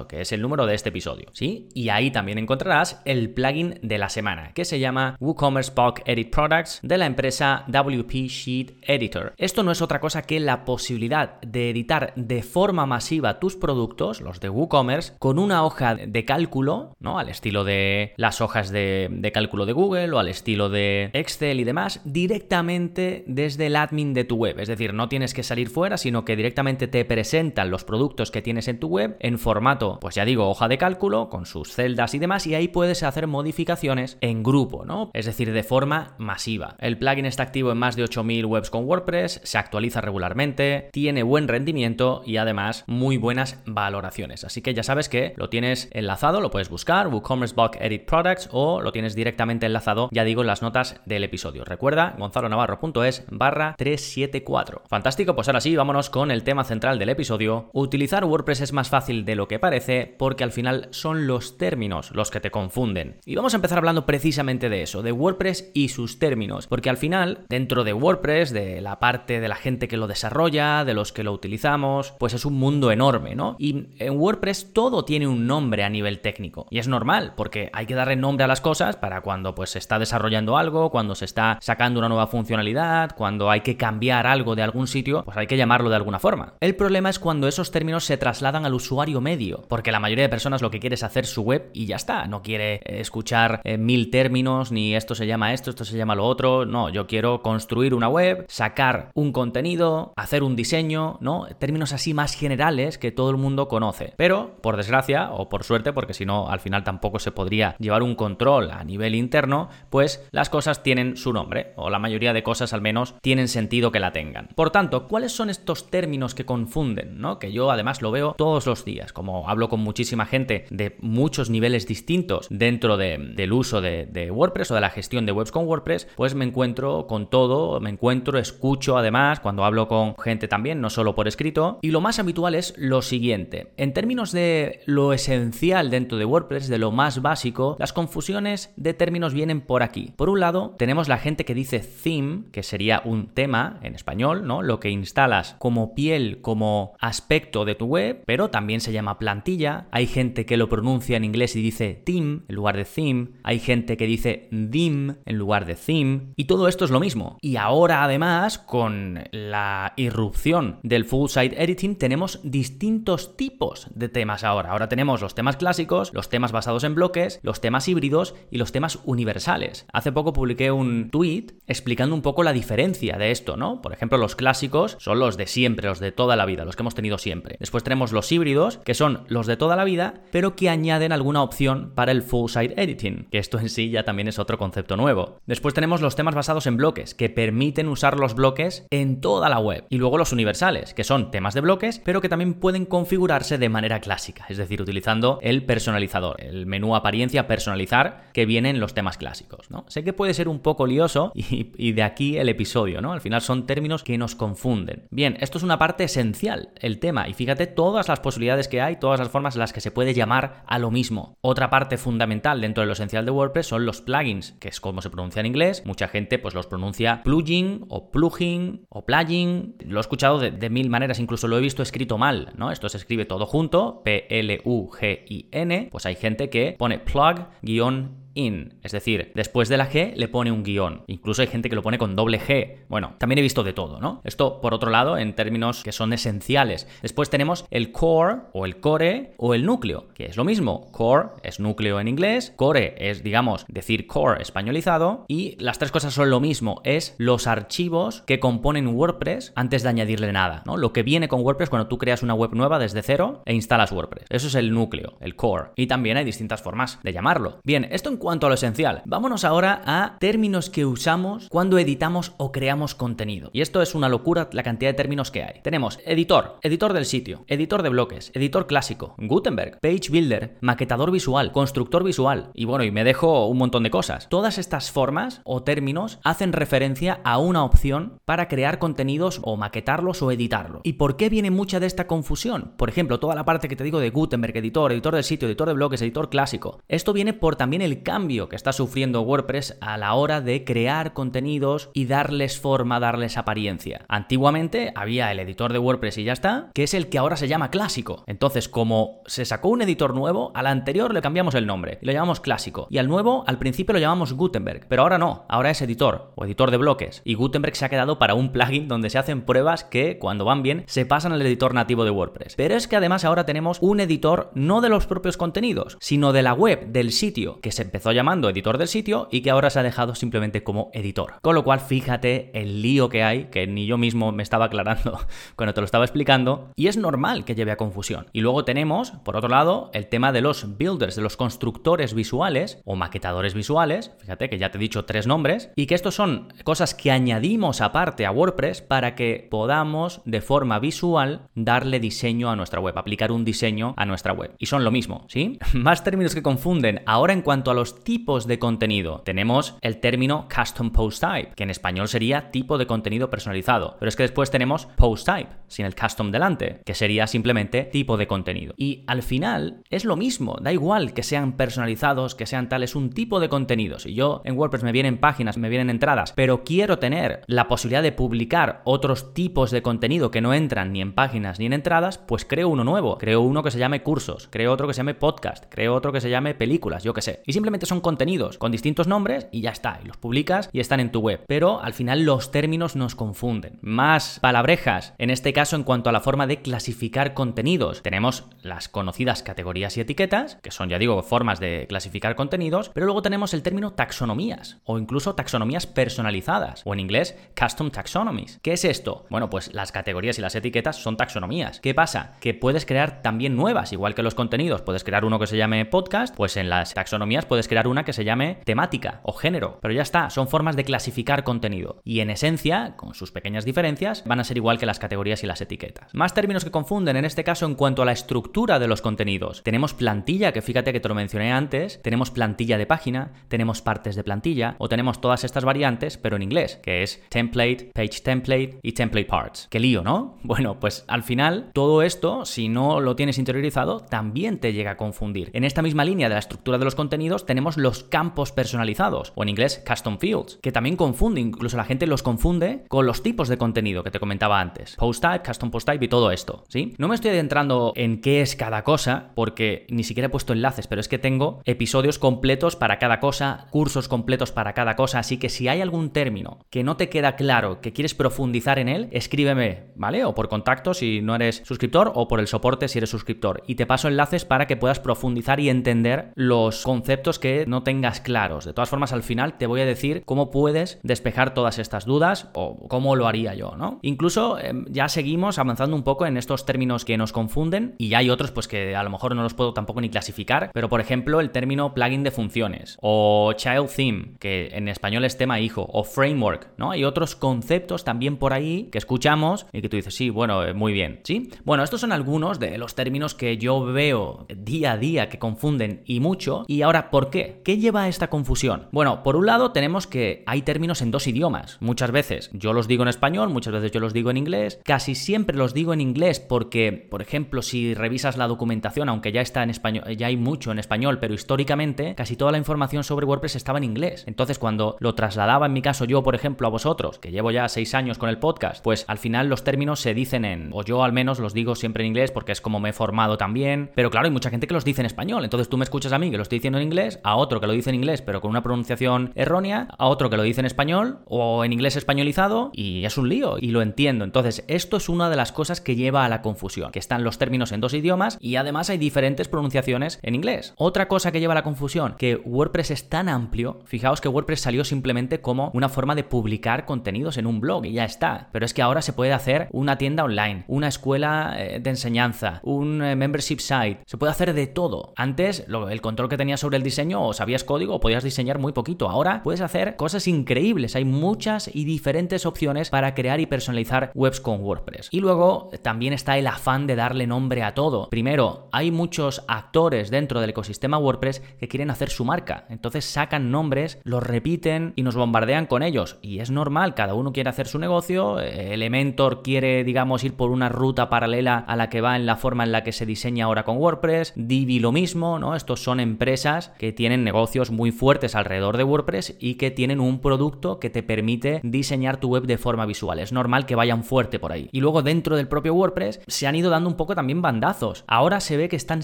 que 0.07 0.21
es 0.21 0.31
el 0.31 0.41
número 0.41 0.65
de 0.65 0.75
este 0.75 0.89
episodio, 0.89 1.29
¿sí? 1.33 1.69
Y 1.74 1.89
ahí 1.89 2.12
también 2.12 2.38
encontrarás 2.38 3.01
el 3.06 3.29
plugin 3.29 3.79
de 3.81 3.97
la 3.97 4.09
semana, 4.09 4.53
que 4.53 4.65
se 4.65 4.79
llama 4.79 5.18
WooCommerce 5.19 5.71
Bulk 5.75 6.03
Edit 6.06 6.33
Products 6.33 6.79
de 6.83 6.97
la 6.97 7.06
empresa 7.06 7.63
WP 7.68 8.12
Sheet 8.27 8.77
Editor. 8.81 9.33
Esto 9.38 9.63
no 9.63 9.71
es 9.71 9.81
otra 9.81 10.00
cosa 10.00 10.21
que 10.21 10.39
la 10.39 10.65
posibilidad 10.65 11.39
de 11.41 11.69
editar 11.69 12.13
de 12.15 12.44
forma 12.44 12.85
masiva 12.85 13.39
tus 13.39 13.56
productos, 13.56 14.21
los 14.21 14.39
de 14.39 14.50
WooCommerce, 14.50 15.13
con 15.19 15.39
una 15.39 15.63
hoja 15.63 15.95
de 15.95 16.25
cálculo, 16.25 16.95
¿no? 17.00 17.19
Al 17.19 17.30
estilo 17.30 17.63
de 17.63 18.13
las 18.18 18.41
hojas 18.41 18.71
de, 18.71 19.07
de 19.12 19.31
cálculo 19.31 19.65
de 19.65 19.73
Google 19.73 20.12
o 20.13 20.19
al 20.19 20.27
estilo 20.27 20.69
de 20.69 21.12
Excel 21.13 21.59
y 21.59 21.63
demás, 21.63 22.01
directamente 22.06 23.23
desde 23.27 23.68
el 23.68 23.75
admin 23.75 24.13
de 24.13 24.23
tu 24.23 24.35
web. 24.35 24.59
Es 24.59 24.68
decir, 24.68 24.94
no 24.94 25.09
tienes 25.09 25.33
que 25.33 25.44
salir 25.44 25.69
fuera, 25.69 25.97
sino 25.97 26.25
que 26.25 26.35
directamente 26.35 26.88
te 26.88 27.03
presentan 27.06 27.69
los 27.69 27.83
productos 27.83 28.31
que 28.31 28.41
tienes 28.41 28.68
en 28.68 28.80
tu 28.80 28.88
web 28.88 29.17
en 29.19 29.40
formato, 29.40 30.00
pues 30.00 30.16
ya 30.16 30.25
digo, 30.25 30.50
hoja 30.50 30.68
de 30.68 30.78
cálculo, 30.78 31.30
con 31.30 31.46
sus 31.46 31.74
celdas 31.74 32.14
y 32.14 32.19
demás, 32.19 32.48
y 32.48 32.56
ahí 32.56 32.68
puedes 32.68 33.04
hacer 33.04 33.28
modificaciones 33.28 34.18
en 34.22 34.44
grupo, 34.44 34.86
¿no? 34.86 35.12
Es 35.14 35.25
decir, 35.25 35.52
de 35.52 35.64
forma 35.64 36.16
masiva. 36.18 36.75
El 36.80 36.98
plugin 36.98 37.25
está 37.25 37.44
activo 37.44 37.72
en 37.72 37.78
más 37.78 37.96
de 37.96 38.04
8000 38.04 38.46
webs 38.46 38.69
con 38.69 38.86
WordPress, 38.86 39.42
se 39.44 39.58
actualiza 39.58 40.02
regularmente, 40.02 40.90
tiene 40.92 41.24
buen 41.24 41.48
rendimiento 41.48 42.22
y 42.25 42.38
además 42.38 42.84
muy 42.88 43.18
buenas 43.18 43.62
valoraciones. 43.66 44.44
Así 44.44 44.62
que 44.62 44.74
ya 44.74 44.84
sabes 44.84 45.10
que 45.10 45.34
lo 45.38 45.50
tienes 45.50 45.90
enlazado, 45.92 46.42
lo 46.42 46.52
puedes 46.52 46.69
buscar, 46.69 47.08
WooCommerce 47.08 47.56
Bulk 47.56 47.78
Edit 47.80 48.06
Products 48.06 48.50
o 48.52 48.81
lo 48.81 48.92
tienes 48.92 49.16
directamente 49.16 49.66
enlazado, 49.66 50.10
ya 50.12 50.24
digo, 50.24 50.42
en 50.42 50.48
las 50.48 50.62
notas 50.62 51.02
del 51.06 51.24
episodio. 51.24 51.66
Recuerda, 51.66 52.16
gonzalonavarro.es 52.18 53.25
barra 53.30 53.75
374. 53.78 54.84
Fantástico, 54.88 55.36
pues 55.36 55.48
ahora 55.48 55.62
sí, 55.62 55.75
vámonos 55.75 56.10
con 56.10 56.31
el 56.31 56.44
tema 56.44 56.64
central 56.64 57.00
del 57.00 57.10
episodio. 57.10 57.69
Utilizar 57.74 58.25
WordPress 58.25 58.62
es 58.62 58.74
más 58.74 58.90
fácil 58.90 59.06
de 59.07 59.36
lo 59.36 59.48
que 59.48 59.59
parece 59.59 60.13
porque 60.18 60.44
al 60.44 60.51
final 60.51 60.89
son 60.92 61.27
los 61.27 61.57
términos 61.57 62.12
los 62.12 62.30
que 62.30 62.39
te 62.39 62.51
confunden. 62.51 63.18
Y 63.25 63.36
vamos 63.36 63.54
a 63.54 63.57
empezar 63.57 63.77
hablando 63.77 64.06
precisamente 64.06 64.69
de 64.69 64.81
eso, 64.81 65.01
de 65.01 65.12
WordPress 65.12 65.71
y 65.74 65.89
sus 65.89 66.19
términos, 66.19 66.68
porque 66.68 66.89
al 66.89 66.98
final, 66.98 67.45
dentro 67.50 67.83
de 67.83 67.94
WordPress, 67.94 68.51
de 68.51 68.81
la 68.81 69.00
parte 69.00 69.39
de 69.39 69.48
la 69.48 69.56
gente 69.56 69.88
que 69.88 69.98
lo 69.98 70.07
desarrolla, 70.07 70.83
de 70.86 70.94
los 70.94 71.13
que 71.13 71.24
lo 71.24 71.31
utilizamos, 71.31 72.13
pues 72.19 72.33
es 72.33 72.45
un 72.45 72.56
mundo 72.56 72.92
enorme, 72.92 73.36
¿no? 73.36 73.56
Y 73.59 73.88
en 74.00 74.19
WordPress 74.19 74.74
todo 74.74 75.06
tiene 75.06 75.27
un 75.27 75.48
nombre 75.48 75.83
a 75.83 75.89
nivel 75.89 76.19
técnico. 76.19 76.68
Y 76.69 76.80
es 76.80 76.88
normal, 76.88 77.33
porque 77.36 77.69
hay 77.74 77.86
que 77.86 77.95
darle 77.95 78.15
nombre 78.15 78.44
a 78.44 78.48
las 78.48 78.62
cosas 78.62 78.95
para 78.98 79.21
cuando 79.21 79.56
pues 79.56 79.71
se 79.71 79.80
está 79.80 80.00
desarrollando 80.00 80.57
algo, 80.57 80.92
cuando 80.92 81.15
se 81.15 81.25
está 81.25 81.57
sacando 81.62 82.00
una 82.00 82.09
nueva 82.09 82.27
funcionalidad, 82.27 83.15
cuando 83.15 83.50
hay 83.50 83.62
que 83.62 83.77
cambiar 83.77 84.27
algo 84.27 84.56
de 84.56 84.63
algún 84.63 84.88
sitio, 84.88 85.24
pues 85.24 85.38
hay 85.38 85.48
que 85.48 85.57
llamarlo 85.57 85.89
de 85.89 85.95
alguna 85.95 86.19
forma. 86.19 86.54
El 86.59 86.75
problema 86.75 87.09
es 87.09 87.19
cuando 87.19 87.48
esos 87.48 87.71
términos 87.71 88.04
se 88.04 88.18
trasladan 88.18 88.65
al 88.65 88.74
usuario 88.74 88.96
medio, 89.21 89.63
porque 89.67 89.91
la 89.91 89.99
mayoría 89.99 90.23
de 90.23 90.29
personas 90.29 90.61
lo 90.61 90.71
que 90.71 90.79
quiere 90.79 90.95
es 90.95 91.03
hacer 91.03 91.25
su 91.25 91.44
web 91.44 91.69
y 91.73 91.85
ya 91.85 91.95
está, 91.95 92.25
no 92.25 92.41
quiere 92.41 92.75
eh, 92.75 92.99
escuchar 92.99 93.61
eh, 93.63 93.77
mil 93.77 94.09
términos, 94.09 94.71
ni 94.71 94.95
esto 94.95 95.15
se 95.15 95.27
llama 95.27 95.53
esto, 95.53 95.69
esto 95.69 95.85
se 95.85 95.97
llama 95.97 96.15
lo 96.15 96.25
otro, 96.25 96.65
no, 96.65 96.89
yo 96.89 97.07
quiero 97.07 97.41
construir 97.41 97.94
una 97.94 98.09
web, 98.09 98.45
sacar 98.49 99.11
un 99.13 99.31
contenido, 99.31 100.13
hacer 100.15 100.44
un 100.44 100.55
diseño, 100.55 101.17
¿no? 101.21 101.47
Términos 101.59 101.94
así 101.94 102.13
más 102.13 102.33
generales 102.33 102.97
que 102.97 103.11
todo 103.11 103.29
el 103.29 103.38
mundo 103.38 103.67
conoce. 103.67 104.13
Pero, 104.17 104.57
por 104.61 104.77
desgracia, 104.77 105.31
o 105.31 105.47
por 105.47 105.63
suerte, 105.63 105.94
porque 105.94 106.13
si 106.13 106.25
no, 106.25 106.49
al 106.49 106.59
final 106.59 106.83
tampoco 106.83 107.19
se 107.19 107.31
podría 107.31 107.75
llevar 107.79 108.03
un 108.03 108.15
control 108.15 108.71
a 108.71 108.83
nivel 108.83 109.15
interno, 109.15 109.69
pues 109.89 110.27
las 110.31 110.49
cosas 110.49 110.83
tienen 110.83 111.17
su 111.17 111.33
nombre, 111.33 111.73
o 111.75 111.89
la 111.89 111.99
mayoría 111.99 112.33
de 112.33 112.44
cosas 112.44 112.73
al 112.73 112.81
menos 112.81 113.15
tienen 113.21 113.47
sentido 113.47 113.91
que 113.91 113.99
la 113.99 114.11
tengan. 114.11 114.49
Por 114.55 114.71
tanto, 114.71 115.07
¿cuáles 115.07 115.31
son 115.31 115.49
estos 115.49 115.89
términos 115.89 116.33
que 116.33 116.45
confunden, 116.45 117.19
¿no? 117.21 117.39
Que 117.39 117.51
yo 117.51 117.69
además 117.69 118.01
lo 118.01 118.11
veo 118.11 118.33
todos 118.38 118.65
los 118.65 118.87
como 119.13 119.50
hablo 119.50 119.69
con 119.69 119.81
muchísima 119.81 120.25
gente 120.25 120.66
de 120.69 120.95
muchos 121.00 121.50
niveles 121.50 121.88
distintos 121.88 122.48
dentro 122.50 122.98
del 122.98 123.54
uso 123.54 123.81
de, 123.81 124.06
de 124.06 124.31
WordPress 124.31 124.72
o 124.72 124.75
de 124.75 124.81
la 124.81 124.89
gestión 124.89 125.25
de 125.25 125.31
webs 125.31 125.51
con 125.51 125.66
WordPress, 125.66 126.07
pues 126.16 126.36
me 126.36 126.45
encuentro 126.45 127.07
con 127.07 127.30
todo, 127.30 127.80
me 127.80 127.89
encuentro, 127.89 128.39
escucho 128.39 128.98
además 128.98 129.39
cuando 129.39 129.66
hablo 129.66 129.88
con 129.88 130.16
gente 130.18 130.48
también, 130.48 130.81
no 130.81 130.89
solo 130.89 131.16
por 131.16 131.28
escrito, 131.28 131.80
y 131.81 131.92
lo 131.92 132.01
más 132.01 132.19
habitual 132.19 132.56
es 132.56 132.74
lo 132.78 133.01
siguiente. 133.01 133.74
En 133.78 133.94
términos 133.94 134.31
de 134.31 134.81
lo 134.86 135.13
esencial 135.13 135.90
dentro 135.90 136.18
de 136.18 136.25
WordPress, 136.25 136.68
de 136.68 136.78
lo 136.78 136.92
más 136.92 137.22
básico, 137.22 137.75
las 137.80 137.94
confusiones 137.94 138.74
de 138.75 138.94
términos 138.94 139.33
vienen 139.33 139.62
por 139.62 139.83
aquí. 139.83 140.13
Por 140.16 140.30
un 140.30 140.40
lado, 140.40 140.75
tenemos 140.78 141.07
la 141.07 141.18
gente 141.18 141.45
que 141.45 141.54
dice 141.54 141.80
theme, 141.80 142.44
que 142.51 142.63
sería 142.63 143.01
un 143.04 143.28
tema 143.28 143.80
en 143.83 143.95
español, 143.95 144.48
¿no? 144.48 144.62
Lo 144.62 144.80
que 144.80 144.90
instalas 144.90 145.56
como 145.60 145.94
piel, 145.95 146.40
como 146.42 146.95
aspecto 147.00 147.66
de 147.66 147.75
tu 147.75 147.86
web, 147.86 148.24
pero 148.25 148.50
también 148.50 148.76
se 148.81 148.91
llama 148.91 149.19
plantilla. 149.19 149.88
Hay 149.91 150.07
gente 150.07 150.45
que 150.45 150.57
lo 150.57 150.69
pronuncia 150.69 151.18
en 151.18 151.24
inglés 151.24 151.56
y 151.56 151.62
dice 151.62 152.01
theme 152.06 152.41
en 152.47 152.56
lugar 152.56 152.77
de 152.77 152.85
theme. 152.85 153.29
Hay 153.44 153.59
gente 153.59 153.97
que 153.97 154.06
dice 154.06 154.47
theme 154.51 155.15
en 155.25 155.38
lugar 155.38 155.65
de 155.65 155.75
theme. 155.75 156.33
Y 156.35 156.45
todo 156.45 156.68
esto 156.68 156.85
es 156.85 156.91
lo 156.91 157.00
mismo. 157.00 157.38
Y 157.41 157.56
ahora 157.56 158.03
además, 158.03 158.57
con 158.57 159.24
la 159.31 159.94
irrupción 159.97 160.79
del 160.83 161.06
full 161.06 161.29
site 161.29 161.62
editing, 161.62 161.95
tenemos 161.95 162.39
distintos 162.44 163.38
tipos 163.38 163.88
de 163.94 164.09
temas 164.09 164.44
ahora. 164.44 164.71
Ahora 164.71 164.89
tenemos 164.89 165.21
los 165.21 165.35
temas 165.35 165.57
clásicos, 165.57 166.13
los 166.13 166.30
temas 166.30 166.51
basados 166.51 166.83
en 166.83 166.95
bloques, 166.95 167.39
los 167.44 167.62
temas 167.62 167.88
híbridos 167.88 168.35
y 168.51 168.57
los 168.57 168.71
temas 168.71 169.00
universales. 169.06 169.85
Hace 169.94 170.12
poco 170.12 170.33
publiqué 170.33 170.71
un 170.71 171.09
tweet 171.09 171.47
explicando 171.68 172.15
un 172.15 172.21
poco 172.21 172.44
la 172.44 172.53
diferencia 172.53 173.18
de 173.18 173.31
esto, 173.31 173.57
¿no? 173.57 173.81
Por 173.81 173.94
ejemplo, 173.94 174.18
los 174.18 174.35
clásicos 174.35 174.97
son 175.00 175.19
los 175.19 175.38
de 175.38 175.47
siempre, 175.47 175.88
los 175.88 176.00
de 176.00 176.12
toda 176.12 176.35
la 176.35 176.45
vida, 176.45 176.65
los 176.65 176.75
que 176.75 176.83
hemos 176.83 176.95
tenido 176.95 177.18
siempre. 177.18 177.57
Después 177.59 177.83
tenemos 177.83 178.12
los 178.12 178.31
híbridos, 178.31 178.67
que 178.75 178.94
son 178.94 179.24
los 179.30 179.48
de 179.48 179.56
toda 179.56 179.78
la 179.78 179.86
vida, 179.86 180.16
pero 180.31 180.58
que 180.58 180.69
añaden 180.69 181.14
alguna 181.14 181.42
opción 181.42 181.94
para 181.96 182.12
el 182.12 182.22
full 182.22 182.50
site 182.50 182.81
editing, 182.81 183.28
que 183.31 183.38
esto 183.38 183.60
en 183.60 183.69
sí 183.69 183.90
ya 183.90 184.04
también 184.04 184.28
es 184.28 184.40
otro 184.40 184.58
concepto 184.58 184.98
nuevo. 184.98 185.38
Después 185.46 185.74
tenemos 185.74 186.02
los 186.02 186.18
temas 186.18 186.36
basados 186.36 186.68
en 186.68 186.75
bloques, 186.75 187.14
que 187.14 187.30
permiten 187.30 187.88
usar 187.88 188.19
los 188.19 188.36
bloques 188.36 188.86
en 188.90 189.22
toda 189.22 189.48
la 189.48 189.60
web. 189.60 189.86
Y 189.90 189.98
luego 189.98 190.18
los 190.18 190.34
universales, 190.34 190.94
que 190.94 191.04
son 191.04 191.31
temas 191.31 191.54
de 191.54 191.62
bloques, 191.62 192.02
pero 192.04 192.19
que 192.19 192.30
también 192.30 192.56
pueden 192.56 192.86
configurarse 192.86 193.58
de 193.58 193.69
manera 193.69 194.02
clásica, 194.02 194.46
es 194.50 194.58
decir, 194.58 194.81
utilizando 194.81 195.40
el 195.42 195.64
personalizador, 195.64 196.44
el 196.44 196.66
menú 196.66 196.96
apariencia 196.96 197.48
personalizar 197.48 198.30
que 198.34 198.46
viene 198.46 198.69
en 198.69 198.80
los 198.80 198.94
temas 198.94 199.18
clásicos, 199.18 199.69
¿no? 199.69 199.86
Sé 199.88 200.04
que 200.04 200.14
puede 200.14 200.34
ser 200.34 200.50
un 200.50 200.60
poco 200.60 200.88
lioso 200.88 201.31
y, 201.36 201.72
y 201.78 201.92
de 201.92 202.04
aquí 202.04 202.38
el 202.38 202.50
episodio, 202.50 203.02
¿no? 203.02 203.14
Al 203.14 203.22
final 203.22 203.42
son 203.42 203.66
términos 203.66 204.04
que 204.04 204.18
nos 204.18 204.36
confunden. 204.36 205.04
Bien, 205.12 205.38
esto 205.40 205.58
es 205.58 205.64
una 205.64 205.78
parte 205.78 206.06
esencial, 206.06 206.69
el 206.80 207.00
tema, 207.00 207.28
y 207.28 207.34
fíjate 207.34 207.68
todas 207.68 208.08
las 208.08 208.19
posibilidades 208.19 208.56
que 208.68 208.81
hay, 208.81 208.95
todas 208.95 209.19
las 209.19 209.30
formas 209.30 209.56
en 209.56 209.59
las 209.59 209.74
que 209.74 209.81
se 209.81 209.92
puede 209.92 210.13
llamar 210.13 210.63
a 210.65 210.80
lo 210.80 210.89
mismo. 210.92 211.38
Otra 211.42 211.69
parte 211.69 211.98
fundamental 211.98 212.62
dentro 212.62 212.81
de 212.81 212.88
lo 212.88 212.94
esencial 212.94 213.25
de 213.25 213.31
WordPress 213.31 213.68
son 213.68 213.86
los 213.86 214.01
plugins, 214.01 214.54
que 214.59 214.69
es 214.69 214.80
como 214.80 215.01
se 215.01 215.09
pronuncia 215.09 215.39
en 215.39 215.45
inglés. 215.45 215.83
Mucha 215.86 216.07
gente 216.07 216.39
pues 216.39 216.56
los 216.56 216.65
pronuncia 216.68 217.21
plugin 217.24 217.86
o 217.89 218.09
plugin 218.09 218.86
o 218.89 219.06
plugin. 219.06 219.75
Lo 219.86 220.00
he 220.00 220.01
escuchado 220.01 220.39
de, 220.39 220.51
de 220.51 220.69
mil 220.69 220.89
maneras, 220.89 221.19
incluso 221.19 221.48
lo 221.48 221.57
he 221.57 221.62
visto 221.62 221.83
escrito 221.83 222.18
mal, 222.18 222.54
¿no? 222.56 222.71
Esto 222.71 222.89
se 222.89 222.98
escribe 222.98 223.25
todo 223.25 223.45
junto, 223.45 224.01
P-L-U-G-I-N. 224.04 225.89
Pues 225.92 226.06
hay 226.06 226.15
gente 226.15 226.50
que 226.50 226.75
pone 226.77 227.00
plug 227.00 227.48
guion 227.62 228.26
in, 228.38 228.75
es 228.84 228.92
decir, 228.92 229.31
después 229.36 229.69
de 229.69 229.78
la 229.78 229.89
G 229.89 230.13
le 230.16 230.28
pone 230.28 230.51
un 230.51 230.63
guion. 230.63 231.04
Incluso 231.07 231.42
hay 231.42 231.48
gente 231.48 231.69
que 231.69 231.75
lo 231.75 231.84
pone 231.84 231.98
con 231.98 232.16
doble 232.16 232.39
G. 232.39 232.86
Bueno, 232.88 233.16
también 233.18 233.39
he 233.39 233.42
visto 233.42 233.63
de 233.63 233.74
todo, 233.74 234.00
¿no? 234.00 234.22
Esto, 234.24 234.62
por 234.62 234.74
otro 234.74 234.92
lado, 234.92 235.18
en 235.18 235.34
términos 235.34 235.84
que 235.84 235.92
son 235.92 236.13
esenciales. 236.13 236.88
Después 237.01 237.30
tenemos 237.30 237.66
el 237.72 237.92
core 237.92 238.38
o 238.54 238.66
el 238.66 238.80
core 238.80 239.34
o 239.38 239.54
el 239.54 239.66
núcleo, 239.66 240.07
que 240.13 240.25
es 240.25 240.38
lo 240.38 240.44
mismo. 240.44 240.92
Core 240.92 241.30
es 241.44 241.60
núcleo 241.60 242.00
en 242.00 242.07
inglés, 242.07 242.54
core 242.56 242.95
es, 242.98 243.24
digamos, 243.24 243.66
decir 243.68 244.07
core 244.07 244.42
españolizado 244.42 245.25
y 245.28 245.56
las 245.60 245.80
tres 245.80 245.92
cosas 245.92 246.13
son 246.13 246.30
lo 246.30 246.40
mismo, 246.40 246.81
es 246.83 247.16
los 247.18 247.48
archivos 247.48 248.22
que 248.25 248.40
componen 248.40 248.88
WordPress 248.88 249.54
antes 249.56 249.83
de 249.83 249.90
añadirle 249.90 250.31
nada, 250.31 250.63
¿no? 250.66 250.78
Lo 250.78 250.94
que 250.94 251.04
viene 251.04 251.28
con 251.28 251.42
WordPress 251.42 251.69
cuando 251.69 251.88
tú 251.88 251.98
creas 251.98 252.23
una 252.23 252.33
web 252.33 252.54
nueva 252.54 252.80
desde 252.80 253.02
cero 253.02 253.42
e 253.45 253.54
instalas 253.54 253.92
WordPress. 253.92 254.26
Eso 254.30 254.47
es 254.47 254.56
el 254.56 254.71
núcleo, 254.71 255.18
el 255.19 255.35
core. 255.35 255.71
Y 255.76 255.88
también 255.88 256.18
hay 256.18 256.26
distintas 256.26 256.61
formas 256.61 257.00
de 257.04 257.14
llamarlo. 257.14 257.59
Bien, 257.64 257.88
esto 257.92 258.09
en 258.09 258.18
cuanto 258.28 258.46
a 258.46 258.50
lo 258.50 258.56
esencial. 258.56 259.04
Vámonos 259.06 259.46
ahora 259.46 259.81
a 259.86 260.18
términos 260.19 260.69
que 260.69 260.86
usamos 260.86 261.48
cuando 261.48 261.80
editamos 261.80 262.34
o 262.36 262.52
creamos 262.52 262.94
contenido. 262.94 263.50
Y 263.54 263.62
esto 263.62 263.81
es 263.81 263.96
una 263.96 264.10
locura 264.10 264.50
la 264.52 264.64
cantidad 264.64 264.90
de 264.90 264.96
términos 264.96 265.31
que 265.31 265.44
hay. 265.44 265.62
Tenemos 265.62 265.98
editor, 266.06 266.57
editor 266.62 266.92
del 266.92 267.06
sitio, 267.06 267.46
editor 267.48 267.84
de 267.84 267.90
bloques, 267.90 268.31
editor 268.34 268.68
clásico, 268.68 269.16
Gutenberg, 269.18 269.80
page 269.80 270.10
builder, 270.12 270.57
maquetador 270.60 271.10
visual, 271.10 271.54
constructor 271.54 272.04
visual. 272.04 272.52
Y 272.54 272.66
bueno, 272.66 272.84
y 272.84 272.92
me 272.92 273.06
dejo 273.06 273.48
un 273.48 273.60
montón 273.60 273.84
de 273.84 273.92
cosas. 273.92 274.28
Todas 274.28 274.57
estas 274.57 274.92
formas 274.92 275.40
o 275.46 275.64
términos 275.64 276.19
hacen 276.26 276.52
referencia 276.52 277.22
a 277.24 277.38
una 277.38 277.64
opción 277.64 278.19
para 278.26 278.50
crear 278.50 278.78
contenidos 278.78 279.40
o 279.42 279.56
maquetarlos 279.56 280.22
o 280.22 280.34
editarlos. 280.34 280.81
¿Y 280.84 280.94
por 280.94 281.16
qué 281.16 281.30
viene 281.30 281.50
mucha 281.50 281.80
de 281.80 281.88
esta 281.88 282.07
confusión? 282.07 282.74
Por 282.76 282.90
ejemplo, 282.90 283.22
toda 283.22 283.36
la 283.36 283.46
parte 283.46 283.69
que 283.69 283.78
te 283.78 283.86
digo 283.86 284.02
de 284.02 284.10
Gutenberg, 284.10 284.57
editor, 284.57 284.92
editor 284.92 285.16
del 285.16 285.24
sitio, 285.24 285.48
editor 285.48 285.69
de 285.69 285.76
bloques, 285.76 286.02
editor 286.02 286.30
clásico. 286.30 286.81
Esto 286.90 287.14
viene 287.14 287.31
por 287.31 287.56
también 287.56 287.81
el 287.81 288.04
cambio 288.07 288.47
que 288.47 288.56
está 288.56 288.71
sufriendo 288.71 289.19
WordPress 289.19 289.78
a 289.81 289.97
la 289.97 290.14
hora 290.14 290.40
de 290.40 290.64
crear 290.64 291.11
contenidos 291.11 291.90
y 291.94 292.06
darles 292.06 292.57
forma, 292.57 293.02
darles 293.02 293.35
apariencia. 293.35 294.06
Antiguamente 294.07 294.94
había 294.95 295.30
el 295.30 295.42
editor 295.42 295.73
de 295.73 295.80
WordPress 295.80 296.18
y 296.19 296.23
ya 296.23 296.31
está, 296.31 296.71
que 296.73 296.83
es 296.83 296.94
el 296.94 297.09
que 297.09 297.18
ahora 297.18 297.35
se 297.35 297.49
llama 297.49 297.69
clásico. 297.69 298.23
Entonces, 298.26 298.69
como 298.69 299.23
se 299.26 299.44
sacó 299.44 299.68
un 299.68 299.81
editor 299.81 300.16
nuevo, 300.16 300.54
al 300.56 300.68
anterior 300.68 301.14
le 301.14 301.21
cambiamos 301.21 301.54
el 301.56 301.68
nombre 301.68 301.99
y 302.02 302.06
lo 302.06 302.14
llamamos 302.14 302.40
clásico. 302.40 302.87
Y 302.90 302.97
al 302.97 303.09
nuevo, 303.09 303.44
al 303.45 303.59
principio 303.59 303.92
lo 303.92 303.99
llamamos 303.99 304.31
Gutenberg, 304.31 304.87
pero 304.87 305.02
ahora 305.02 305.18
no, 305.18 305.45
ahora 305.49 305.71
es 305.71 305.81
editor 305.81 306.31
o 306.35 306.45
editor 306.45 306.71
de 306.71 306.78
bloques. 306.78 307.21
Y 307.26 307.33
Gutenberg 307.33 307.76
se 307.76 307.83
ha 307.83 307.90
quedado 307.90 308.19
para 308.19 308.35
un 308.35 308.54
plugin 308.54 308.87
donde 308.87 309.09
se 309.09 309.18
hacen 309.18 309.42
pruebas 309.42 309.83
que, 309.83 310.18
cuando 310.18 310.45
van 310.45 310.64
bien, 310.64 310.85
se 310.87 311.06
pasan 311.06 311.33
al 311.33 311.42
editor 311.42 311.73
nativo 311.73 312.06
de 312.06 312.11
WordPress. 312.11 312.56
Pero 312.56 312.76
es 312.76 312.87
que 312.87 312.95
además 312.95 313.26
ahora 313.26 313.45
tenemos 313.45 313.80
un 313.81 313.99
editor 313.99 314.49
no 314.54 314.80
de 314.80 314.87
los 314.87 315.07
propios 315.07 315.35
contenidos, 315.35 315.97
sino 315.99 316.31
de 316.31 316.44
la 316.44 316.54
web, 316.54 316.87
del 316.87 317.11
sitio, 317.11 317.59
que 317.59 317.73
se 317.73 317.96
empezó 317.97 318.11
llamando 318.11 318.47
editor 318.47 318.77
del 318.77 318.87
sitio 318.87 319.27
y 319.31 319.42
que 319.42 319.49
ahora 319.49 319.71
se 319.71 319.80
ha 319.80 319.83
dejado 319.83 320.13
simplemente 320.13 320.63
como 320.63 320.92
editor. 320.94 321.33
Con 321.42 321.56
lo 321.56 321.63
cual, 321.63 321.80
fíjate 321.80 322.51
el 322.54 322.83
lío 322.83 323.09
que 323.09 323.23
hay, 323.23 323.45
que 323.45 323.66
ni 323.66 323.87
yo 323.87 323.97
mismo 323.97 324.31
me 324.31 324.44
estaba 324.44 324.66
aclarando 324.66 325.18
cuando 325.56 325.73
te 325.73 325.81
lo 325.81 325.85
estaba 325.85 326.06
explicando, 326.06 326.69
y 326.75 326.89
es 326.89 326.97
normal 326.97 327.44
que 327.44 327.56
lleve 327.56 327.71
a 327.71 327.77
confusión. 327.77 328.27
Y 328.33 328.42
luego 328.42 328.66
tenemos, 328.66 329.13
por 329.25 329.35
otro 329.35 329.49
lado, 329.49 329.89
el 329.94 330.09
tema 330.09 330.31
de 330.31 330.42
los 330.42 330.77
builders, 330.77 331.16
de 331.16 331.23
los 331.23 331.37
constructores 331.37 332.13
visuales 332.13 332.83
o 332.85 332.95
maquetadores 332.95 333.56
visuales, 333.56 334.11
fíjate 334.19 334.47
que 334.47 334.59
ya 334.59 334.69
te 334.69 334.77
he 334.77 334.81
dicho 334.81 335.06
tres 335.06 335.25
nombres, 335.25 335.71
y 335.75 335.87
que 335.87 335.95
estos 335.95 336.13
son 336.13 336.54
cosas 336.63 336.94
que 336.94 337.09
añadimos 337.09 337.81
aparte 337.81 338.27
a 338.27 338.31
WordPress 338.31 338.83
para 338.83 339.16
que 339.16 339.47
podamos 339.49 340.21
de 340.25 340.42
forma 340.42 340.77
visual 340.77 341.47
darle 341.56 341.99
diseño 341.99 342.51
a 342.51 342.56
nuestra 342.56 342.80
web, 342.80 342.95
aplicar 342.95 343.31
un 343.31 343.44
diseño 343.44 343.95
a 343.97 344.06
nuestra 344.06 344.33
web. 344.33 344.54
Y 344.59 344.68
son 344.68 344.83
lo 344.83 344.92
mismo, 344.92 345.25
¿sí? 345.30 345.57
Más 345.73 346.04
términos 346.04 346.35
que 346.35 346.44
confunden. 346.44 347.01
Ahora 347.07 347.33
en 347.33 347.42
cuanto 347.42 347.71
a 347.71 347.73
tipos 347.95 348.47
de 348.47 348.59
contenido, 348.59 349.21
tenemos 349.25 349.77
el 349.81 349.99
término 349.99 350.47
custom 350.53 350.91
post 350.91 351.21
type, 351.21 351.53
que 351.56 351.63
en 351.63 351.69
español 351.69 352.07
sería 352.07 352.51
tipo 352.51 352.77
de 352.77 352.87
contenido 352.87 353.29
personalizado. 353.29 353.95
Pero 353.99 354.09
es 354.09 354.15
que 354.15 354.23
después 354.23 354.51
tenemos 354.51 354.85
post 354.95 355.25
type, 355.25 355.49
sin 355.67 355.85
el 355.85 355.95
custom 355.95 356.31
delante, 356.31 356.81
que 356.85 356.94
sería 356.94 357.27
simplemente 357.27 357.83
tipo 357.83 358.17
de 358.17 358.27
contenido. 358.27 358.73
Y 358.77 359.03
al 359.07 359.23
final 359.23 359.83
es 359.89 360.06
lo 360.06 360.15
mismo, 360.15 360.57
da 360.61 360.71
igual 360.71 361.13
que 361.13 361.23
sean 361.23 361.53
personalizados, 361.53 362.35
que 362.35 362.45
sean 362.45 362.69
tales, 362.69 362.95
un 362.95 363.09
tipo 363.09 363.39
de 363.39 363.49
contenido. 363.49 363.99
Si 363.99 364.13
yo 364.13 364.41
en 364.45 364.57
WordPress 364.57 364.83
me 364.83 364.91
vienen 364.91 365.17
páginas, 365.17 365.57
me 365.57 365.69
vienen 365.69 365.89
entradas, 365.89 366.33
pero 366.33 366.63
quiero 366.63 366.99
tener 366.99 367.41
la 367.47 367.67
posibilidad 367.67 368.03
de 368.03 368.11
publicar 368.11 368.81
otros 368.83 369.33
tipos 369.33 369.71
de 369.71 369.81
contenido 369.81 370.31
que 370.31 370.41
no 370.41 370.53
entran 370.53 370.91
ni 370.91 371.01
en 371.01 371.13
páginas 371.13 371.59
ni 371.59 371.65
en 371.65 371.73
entradas, 371.73 372.17
pues 372.17 372.45
creo 372.45 372.69
uno 372.69 372.83
nuevo. 372.83 373.17
Creo 373.17 373.41
uno 373.41 373.63
que 373.63 373.71
se 373.71 373.79
llame 373.79 374.03
cursos, 374.03 374.47
creo 374.49 374.73
otro 374.73 374.87
que 374.87 374.94
se 374.94 374.99
llame 374.99 375.13
podcast, 375.13 375.65
creo 375.69 375.94
otro 375.94 376.11
que 376.11 376.21
se 376.21 376.29
llame 376.29 376.56
películas, 376.56 377.03
yo 377.03 377.13
qué 377.13 377.21
sé. 377.21 377.41
Y 377.45 377.53
simplemente 377.53 377.77
son 377.86 378.02
contenidos 378.02 378.57
con 378.57 378.72
distintos 378.72 379.07
nombres 379.07 379.48
y 379.52 379.62
ya 379.62 379.72
está. 379.72 380.00
Y 380.04 380.07
los 380.07 380.18
publicas 380.18 380.69
y 380.74 380.80
están 380.80 381.00
en 381.00 381.12
tu 381.12 381.19
web. 381.19 381.44
Pero 381.48 381.81
al 381.81 381.94
final 381.94 382.24
los 382.24 382.52
términos 382.52 382.96
nos 382.96 383.16
confunden. 383.16 383.80
Más 383.81 384.40
palabrejas, 384.40 385.14
en 385.18 385.30
este 385.30 385.54
caso 385.54 385.76
en 385.76 385.84
cuanto 385.84 386.10
a 386.10 386.14
la 386.14 386.22
forma 386.22 386.48
de 386.48 386.62
clasificar 386.62 387.34
contenidos. 387.34 388.02
Tenemos 388.02 388.46
las 388.62 388.90
conocidas 388.90 389.44
categorías 389.44 389.98
y 389.98 390.02
etiquetas, 390.02 390.57
que 390.62 390.72
son, 390.72 390.90
ya 390.90 391.00
digo, 391.00 391.22
formas 391.24 391.60
de 391.60 391.86
clasificar 391.88 392.36
contenidos, 392.36 392.90
pero 392.94 393.06
luego 393.06 393.22
tenemos 393.22 393.54
el 393.54 393.64
término 393.64 393.94
taxonomías 393.94 394.78
o 394.84 394.98
incluso 394.98 395.36
taxonomías 395.36 395.88
personalizadas, 395.88 396.81
o 396.86 396.94
en 396.94 397.00
inglés 397.00 397.36
custom 397.60 397.92
taxonomies. 397.92 398.60
¿Qué 398.62 398.74
es 398.74 398.86
esto? 398.86 399.26
Bueno, 399.30 399.50
pues 399.50 399.74
las 399.74 399.92
categorías 399.92 400.38
y 400.38 400.42
las 400.42 400.56
etiquetas 400.56 400.96
son 400.96 401.18
taxonomías. 401.18 401.80
¿Qué 401.80 401.94
pasa? 401.94 402.38
Que 402.40 402.54
puedes 402.54 402.86
crear 402.86 403.22
también 403.22 403.56
nuevas, 403.56 403.94
igual 403.94 404.16
que 404.16 404.24
los 404.24 404.36
contenidos. 404.36 404.81
Puedes 404.81 405.04
crear 405.04 405.26
uno 405.26 405.40
que 405.40 405.48
se 405.48 405.57
llame 405.57 405.86
podcast, 405.86 406.36
pues 406.36 406.57
en 406.57 406.69
las 406.69 406.94
taxonomías 406.94 407.46
puedes 407.46 407.67
crear 407.68 407.88
una 407.88 408.06
que 408.06 408.14
se 408.14 408.24
llame 408.24 408.59
temática 408.64 409.21
o 409.24 409.33
género. 409.33 409.80
Pero 409.81 409.94
ya 409.94 410.02
está, 410.02 410.30
son 410.30 410.47
formas 410.47 410.76
de 410.76 410.83
clasificar 410.83 411.44
contenido. 411.44 412.02
Y 412.04 412.19
en 412.19 412.30
esencia, 412.30 412.95
con 412.95 413.14
sus 413.14 413.31
pequeñas 413.31 413.66
diferencias, 413.66 414.24
van 414.26 414.40
a 414.40 414.44
ser 414.44 414.57
igual 414.57 414.78
que 414.78 414.86
las 414.86 415.00
categorías 415.00 415.44
y 415.44 415.47
las 415.47 415.62
etiquetas. 415.62 416.14
Más 416.14 416.33
términos 416.33 416.64
que 416.64 416.71
confunden 416.71 417.18
en 417.18 417.26
este 417.26 417.44
caso 417.44 417.66
en 417.66 417.76
cuanto 417.76 418.02
a 418.02 418.06
la 418.06 418.12
estructura 418.12 418.80
de 418.80 418.88
los 418.88 419.02
contenidos. 419.02 419.64
Tenemos 419.64 419.94
plantilla, 419.94 420.52
que 420.52 420.62
fíjate 420.62 420.94
que 420.94 421.00
te 421.00 421.09
lo 421.09 421.16
mencioné 421.16 421.52
antes, 421.52 422.02
tenemos 422.02 422.31
plantilla 422.31 422.78
de 422.78 422.86
página, 422.86 423.33
tenemos 423.47 423.81
partes 423.81 424.16
de 424.16 424.24
plantilla 424.24 424.76
o 424.80 424.90
tenemos 424.90 425.21
todas 425.21 425.44
estas 425.44 425.66
variantes, 425.66 426.18
pero 426.18 426.36
en 426.36 426.44
inglés, 426.44 426.80
que 426.81 427.04
es 427.04 427.24
template, 427.30 427.92
page 427.94 428.21
template 428.24 428.80
y 428.81 428.92
template 428.94 429.28
parts. 429.28 429.68
Qué 429.69 429.80
lío, 429.80 430.04
¿no? 430.04 430.38
Bueno, 430.57 430.80
pues 430.80 431.04
al 431.09 431.24
final 431.24 431.71
todo 431.74 432.02
esto, 432.02 432.45
si 432.45 432.69
no 432.69 433.02
lo 433.02 433.16
tienes 433.16 433.38
interiorizado, 433.38 434.00
también 434.00 434.59
te 434.59 434.71
llega 434.71 434.92
a 434.92 434.97
confundir. 434.97 435.52
En 435.54 435.66
esta 435.66 435.81
misma 435.81 436.06
línea 436.06 436.30
de 436.30 436.36
la 436.36 436.40
estructura 436.40 436.78
de 436.78 436.86
los 436.86 436.95
contenidos 436.95 437.45
tenemos 437.45 437.56
los 437.78 438.04
campos 438.04 438.52
personalizados, 438.52 439.33
o 439.35 439.44
en 439.44 439.49
inglés 439.49 439.83
custom 439.87 440.18
fields, 440.19 440.59
que 440.61 440.71
también 440.71 440.95
confunde, 440.95 441.42
incluso 441.42 441.78
la 441.78 441.83
gente 441.83 442.07
los 442.07 442.23
confunde 442.23 442.85
con 442.87 443.06
los 443.06 443.23
tipos 443.23 443.47
de 443.47 443.57
contenido 443.57 444.04
que 444.04 444.11
te 444.11 444.19
comentaba 444.19 444.59
antes. 444.59 444.95
Post 444.95 445.21
type, 445.21 445.45
custom 445.45 445.71
post 445.71 445.87
type 445.87 446.06
y 446.06 446.07
todo 446.07 446.31
esto, 446.31 446.64
¿sí? 446.69 446.94
No 446.97 447.07
me 447.07 447.16
estoy 447.16 447.31
adentrando 447.31 447.94
en 447.95 448.21
qué 448.21 448.42
es 448.42 448.56
cada 448.56 448.83
cosa, 448.83 449.31
porque 449.35 449.85
ni 449.90 450.04
siquiera 450.04 450.28
he 450.28 450.30
puesto 450.30 450.54
enlaces, 450.54 450.87
pero 450.87 451.02
es 451.02 451.07
que 451.07 451.18
tengo 451.18 451.61
episodios 451.66 452.19
completos 452.19 452.76
para 452.76 452.99
cada 452.99 453.19
cosa, 453.19 453.68
cursos 453.71 454.07
completos 454.07 454.52
para 454.52 454.73
cada 454.73 454.95
cosa, 454.95 455.19
así 455.19 455.37
que 455.37 455.49
si 455.49 455.68
hay 455.68 455.81
algún 455.81 456.11
término 456.11 456.59
que 456.69 456.83
no 456.83 456.97
te 456.97 457.09
queda 457.09 457.35
claro, 457.35 457.81
que 457.81 457.94
quieres 457.94 458.14
profundizar 458.14 458.80
en 458.80 458.90
él, 458.90 459.09
escríbeme, 459.11 459.92
¿vale? 459.95 460.23
O 460.26 460.35
por 460.35 460.49
contacto 460.49 460.94
si 460.94 461.21
no 461.21 461.35
eres 461.35 461.61
suscriptor 461.66 462.11
o 462.16 462.28
por 462.28 462.40
el 462.40 462.47
soporte 462.47 462.87
si 462.87 462.99
eres 462.99 463.09
suscriptor. 463.09 463.64
Y 463.68 463.76
te 463.76 463.85
paso 463.85 464.07
enlaces 464.07 464.45
para 464.45 464.68
que 464.68 464.78
puedas 464.78 464.99
profundizar 464.99 465.59
y 465.59 465.69
entender 465.69 466.31
los 466.35 466.83
conceptos 466.83 467.40
que 467.40 467.46
no 467.68 467.83
tengas 467.83 468.21
claros. 468.21 468.66
De 468.66 468.73
todas 468.73 468.89
formas, 468.89 469.13
al 469.13 469.23
final 469.23 469.57
te 469.57 469.68
voy 469.68 469.81
a 469.81 469.85
decir 469.85 470.23
cómo 470.25 470.51
puedes 470.51 470.99
despejar 471.04 471.54
todas 471.54 471.80
estas 471.80 472.06
dudas 472.06 472.49
o 472.54 472.87
cómo 472.87 473.16
lo 473.16 473.27
haría 473.27 473.54
yo, 473.54 473.75
¿no? 473.77 473.99
Incluso 474.01 474.59
em, 474.59 474.85
ya 474.89 475.09
seguimos 475.09 475.59
avanzando 475.59 475.95
un 475.95 476.04
poco 476.04 476.25
en 476.25 476.37
estos 476.37 476.66
términos 476.66 477.06
que 477.06 477.18
nos 477.18 477.31
confunden 477.31 477.95
y 477.97 478.13
hay 478.13 478.30
otros 478.30 478.51
pues 478.51 478.68
que 478.68 478.95
a 478.95 479.04
lo 479.04 479.09
mejor 479.09 479.35
no 479.35 479.44
los 479.44 479.54
puedo 479.54 479.73
tampoco 479.73 480.01
ni 480.01 480.09
clasificar, 480.09 480.71
pero 480.73 480.89
por 480.89 481.01
ejemplo 481.01 481.39
el 481.39 481.51
término 481.51 481.94
plugin 481.94 482.23
de 482.23 482.31
funciones 482.31 482.97
o 483.01 483.54
child 483.54 483.89
theme, 483.89 484.31
que 484.39 484.69
en 484.73 484.87
español 484.87 485.25
es 485.25 485.37
tema 485.37 485.59
hijo, 485.59 485.87
o 485.92 486.04
framework, 486.04 486.69
¿no? 486.77 486.92
Hay 486.92 487.04
otros 487.04 487.35
conceptos 487.35 488.04
también 488.04 488.37
por 488.37 488.54
ahí 488.54 488.89
que 488.92 488.97
escuchamos 488.97 489.66
y 489.71 489.81
que 489.81 489.89
tú 489.89 489.97
dices, 489.97 490.16
sí, 490.16 490.30
bueno, 490.30 490.63
eh, 490.63 490.73
muy 490.73 490.94
bien, 490.94 491.19
¿sí? 491.23 491.49
Bueno, 491.63 491.83
estos 491.83 492.01
son 492.01 492.11
algunos 492.11 492.59
de 492.59 492.77
los 492.77 492.95
términos 492.95 493.35
que 493.35 493.57
yo 493.57 493.83
veo 493.85 494.45
día 494.56 494.94
a 494.94 494.97
día 494.97 495.30
que 495.30 495.39
confunden 495.39 496.01
y 496.06 496.19
mucho. 496.19 496.66
Y 496.68 496.81
ahora, 496.81 497.09
¿por 497.09 497.30
qué? 497.30 497.36
¿Qué 497.63 497.77
lleva 497.77 498.03
a 498.03 498.07
esta 498.07 498.29
confusión? 498.29 498.87
Bueno, 498.91 499.23
por 499.23 499.35
un 499.35 499.45
lado 499.45 499.71
tenemos 499.71 500.07
que 500.07 500.44
hay 500.45 500.61
términos 500.61 501.01
en 501.01 501.11
dos 501.11 501.27
idiomas. 501.27 501.77
Muchas 501.79 502.11
veces 502.11 502.49
yo 502.53 502.73
los 502.73 502.87
digo 502.87 503.03
en 503.03 503.09
español, 503.09 503.49
muchas 503.49 503.73
veces 503.73 503.91
yo 503.91 503.99
los 503.99 504.13
digo 504.13 504.31
en 504.31 504.37
inglés. 504.37 504.79
Casi 504.83 505.15
siempre 505.15 505.57
los 505.57 505.73
digo 505.73 505.94
en 505.94 506.01
inglés 506.01 506.39
porque, 506.39 506.91
por 506.91 507.21
ejemplo, 507.21 507.61
si 507.61 507.94
revisas 507.94 508.37
la 508.37 508.47
documentación, 508.47 509.09
aunque 509.09 509.31
ya 509.31 509.41
está 509.41 509.63
en 509.63 509.69
español, 509.69 510.03
ya 510.15 510.27
hay 510.27 510.37
mucho 510.37 510.71
en 510.71 510.79
español, 510.79 511.19
pero 511.19 511.33
históricamente 511.33 512.15
casi 512.15 512.36
toda 512.36 512.51
la 512.51 512.58
información 512.58 513.03
sobre 513.03 513.25
WordPress 513.25 513.56
estaba 513.56 513.77
en 513.77 513.84
inglés. 513.84 514.23
Entonces, 514.27 514.60
cuando 514.60 514.97
lo 514.99 515.15
trasladaba 515.15 515.65
en 515.65 515.73
mi 515.73 515.82
caso 515.82 516.06
yo, 516.06 516.23
por 516.23 516.36
ejemplo, 516.36 516.67
a 516.67 516.71
vosotros, 516.71 517.19
que 517.19 517.32
llevo 517.32 517.51
ya 517.51 517.67
seis 517.69 517.93
años 517.93 518.17
con 518.17 518.29
el 518.29 518.39
podcast, 518.39 518.84
pues 518.84 519.06
al 519.08 519.17
final 519.17 519.47
los 519.49 519.63
términos 519.63 519.99
se 519.99 520.13
dicen 520.13 520.45
en, 520.45 520.69
o 520.73 520.84
yo 520.84 521.03
al 521.03 521.13
menos 521.13 521.39
los 521.39 521.53
digo 521.53 521.75
siempre 521.75 522.03
en 522.03 522.08
inglés 522.08 522.32
porque 522.32 522.51
es 522.51 522.62
como 522.62 522.79
me 522.79 522.89
he 522.89 522.93
formado 522.93 523.38
también. 523.38 523.91
Pero 523.95 524.10
claro, 524.10 524.25
hay 524.25 524.32
mucha 524.32 524.49
gente 524.49 524.67
que 524.67 524.73
los 524.73 524.86
dice 524.86 525.01
en 525.01 525.06
español. 525.06 525.43
Entonces 525.43 525.69
tú 525.69 525.77
me 525.77 525.84
escuchas 525.84 526.13
a 526.13 526.19
mí 526.19 526.32
que 526.32 526.38
lo 526.38 526.43
estoy 526.43 526.60
diciendo 526.60 526.79
en 526.79 526.86
inglés, 526.86 527.19
a 527.28 527.36
otro 527.36 527.60
que 527.60 527.67
lo 527.67 527.74
dice 527.74 527.89
en 527.89 527.96
inglés 527.96 528.22
pero 528.22 528.39
con 528.39 528.50
una 528.50 528.63
pronunciación 528.63 529.32
errónea, 529.36 529.88
a 529.98 530.08
otro 530.08 530.30
que 530.30 530.38
lo 530.38 530.43
dice 530.43 530.62
en 530.62 530.65
español 530.65 531.19
o 531.26 531.65
en 531.65 531.74
inglés 531.74 531.98
españolizado 531.98 532.72
y 532.74 533.04
es 533.04 533.17
un 533.17 533.28
lío 533.28 533.58
y 533.60 533.72
lo 533.72 533.82
entiendo. 533.82 534.24
Entonces 534.24 534.63
esto 534.67 534.98
es 534.98 535.10
una 535.10 535.30
de 535.30 535.36
las 535.36 535.52
cosas 535.52 535.82
que 535.82 535.96
lleva 535.96 536.24
a 536.24 536.30
la 536.30 536.41
confusión, 536.41 536.91
que 536.91 537.00
están 537.00 537.24
los 537.24 537.38
términos 537.38 537.74
en 537.74 537.82
dos 537.82 537.93
idiomas 537.93 538.38
y 538.39 538.56
además 538.56 538.89
hay 538.89 538.98
diferentes 538.98 539.50
pronunciaciones 539.50 540.19
en 540.24 540.36
inglés. 540.36 540.74
Otra 540.78 541.08
cosa 541.10 541.32
que 541.32 541.39
lleva 541.39 541.54
a 541.54 541.56
la 541.56 541.63
confusión, 541.63 542.15
que 542.17 542.38
WordPress 542.38 542.91
es 542.91 543.10
tan 543.10 543.28
amplio, 543.28 543.82
fijaos 543.86 544.22
que 544.22 544.30
WordPress 544.30 544.62
salió 544.62 544.86
simplemente 544.86 545.41
como 545.41 545.72
una 545.74 545.89
forma 545.89 546.15
de 546.15 546.24
publicar 546.24 546.86
contenidos 546.86 547.38
en 547.38 547.48
un 547.48 547.60
blog 547.60 547.86
y 547.86 547.93
ya 547.93 548.06
está. 548.06 548.50
Pero 548.54 548.65
es 548.65 548.74
que 548.74 548.82
ahora 548.82 549.02
se 549.02 549.13
puede 549.13 549.34
hacer 549.34 549.67
una 549.72 549.98
tienda 549.98 550.24
online, 550.24 550.63
una 550.67 550.88
escuela 550.88 551.56
eh, 551.58 551.80
de 551.82 551.89
enseñanza, 551.89 552.62
un 552.63 553.04
eh, 553.04 553.15
membership 553.15 553.60
site, 553.60 554.00
se 554.06 554.17
puede 554.17 554.32
hacer 554.32 554.54
de 554.54 554.67
todo. 554.67 555.13
Antes 555.15 555.65
el 555.67 556.02
control 556.02 556.30
que 556.30 556.38
tenías 556.38 556.60
sobre 556.60 556.78
el 556.78 556.84
diseño 556.84 557.07
o 557.15 557.34
sabías 557.34 557.63
código 557.63 557.95
o 557.95 557.99
podías 557.99 558.23
diseñar 558.23 558.60
muy 558.60 558.73
poquito. 558.73 559.10
Ahora 559.10 559.41
puedes 559.43 559.62
hacer 559.62 559.95
cosas 559.95 560.28
increíbles, 560.28 560.95
hay 560.95 561.06
muchas 561.06 561.73
y 561.73 561.86
diferentes 561.86 562.45
opciones 562.45 562.89
para 562.89 563.13
crear 563.13 563.39
y 563.39 563.45
personalizar 563.45 564.12
webs 564.13 564.39
con 564.39 564.62
WordPress. 564.62 565.10
Y 565.12 565.19
luego 565.19 565.69
también 565.82 566.13
está 566.13 566.38
el 566.38 566.47
afán 566.47 566.88
de 566.88 566.95
darle 566.95 567.28
nombre 567.28 567.63
a 567.63 567.73
todo. 567.73 568.10
Primero, 568.10 568.67
hay 568.71 568.91
muchos 568.91 569.43
actores 569.47 570.10
dentro 570.10 570.41
del 570.41 570.52
ecosistema 570.52 570.97
WordPress 570.97 571.41
que 571.60 571.67
quieren 571.67 571.89
hacer 571.89 572.10
su 572.10 572.26
marca. 572.26 572.65
Entonces 572.69 573.06
sacan 573.06 573.52
nombres, 573.52 573.99
los 574.04 574.23
repiten 574.23 574.93
y 574.95 575.04
nos 575.04 575.15
bombardean 575.15 575.65
con 575.65 575.84
ellos. 575.84 576.17
Y 576.21 576.39
es 576.39 576.52
normal, 576.52 576.95
cada 576.95 577.13
uno 577.13 577.34
quiere 577.34 577.49
hacer 577.49 577.67
su 577.67 577.80
negocio, 577.80 578.39
Elementor 578.39 579.43
quiere, 579.43 579.84
digamos, 579.84 580.23
ir 580.23 580.34
por 580.34 580.52
una 580.52 580.69
ruta 580.69 581.10
paralela 581.10 581.58
a 581.58 581.76
la 581.76 581.89
que 581.89 582.02
va 582.02 582.15
en 582.15 582.26
la 582.26 582.36
forma 582.36 582.63
en 582.63 582.71
la 582.71 582.84
que 582.84 582.91
se 582.91 583.06
diseña 583.06 583.45
ahora 583.45 583.63
con 583.63 583.78
WordPress, 583.78 584.34
Divi 584.36 584.80
lo 584.80 584.91
mismo, 584.91 585.39
¿no? 585.39 585.56
Estos 585.56 585.84
son 585.84 585.99
empresas 585.99 586.69
que 586.78 586.91
tienen 586.97 587.23
negocios 587.23 587.69
muy 587.69 587.91
fuertes 587.91 588.34
alrededor 588.34 588.75
de 588.75 588.84
WordPress 588.84 589.38
y 589.39 589.54
que 589.56 589.69
tienen 589.69 589.99
un 589.99 590.19
producto 590.19 590.80
que 590.80 590.89
te 590.89 591.04
permite 591.04 591.62
diseñar 591.62 592.17
tu 592.17 592.30
web 592.30 592.47
de 592.47 592.58
forma 592.58 592.88
visual. 592.88 593.19
Es 593.19 593.32
normal 593.32 593.67
que 593.67 593.75
vayan 593.75 594.04
fuerte 594.04 594.39
por 594.39 594.51
ahí. 594.51 594.67
Y 594.71 594.82
luego 594.82 595.04
dentro 595.04 595.36
del 595.36 595.47
propio 595.47 595.75
WordPress 595.75 596.21
se 596.25 596.47
han 596.47 596.56
ido 596.56 596.71
dando 596.71 596.89
un 596.89 596.97
poco 596.97 597.13
también 597.13 597.43
bandazos. 597.43 598.04
Ahora 598.08 598.39
se 598.39 598.58
ve 598.58 598.67
que 598.67 598.75
están 598.75 599.04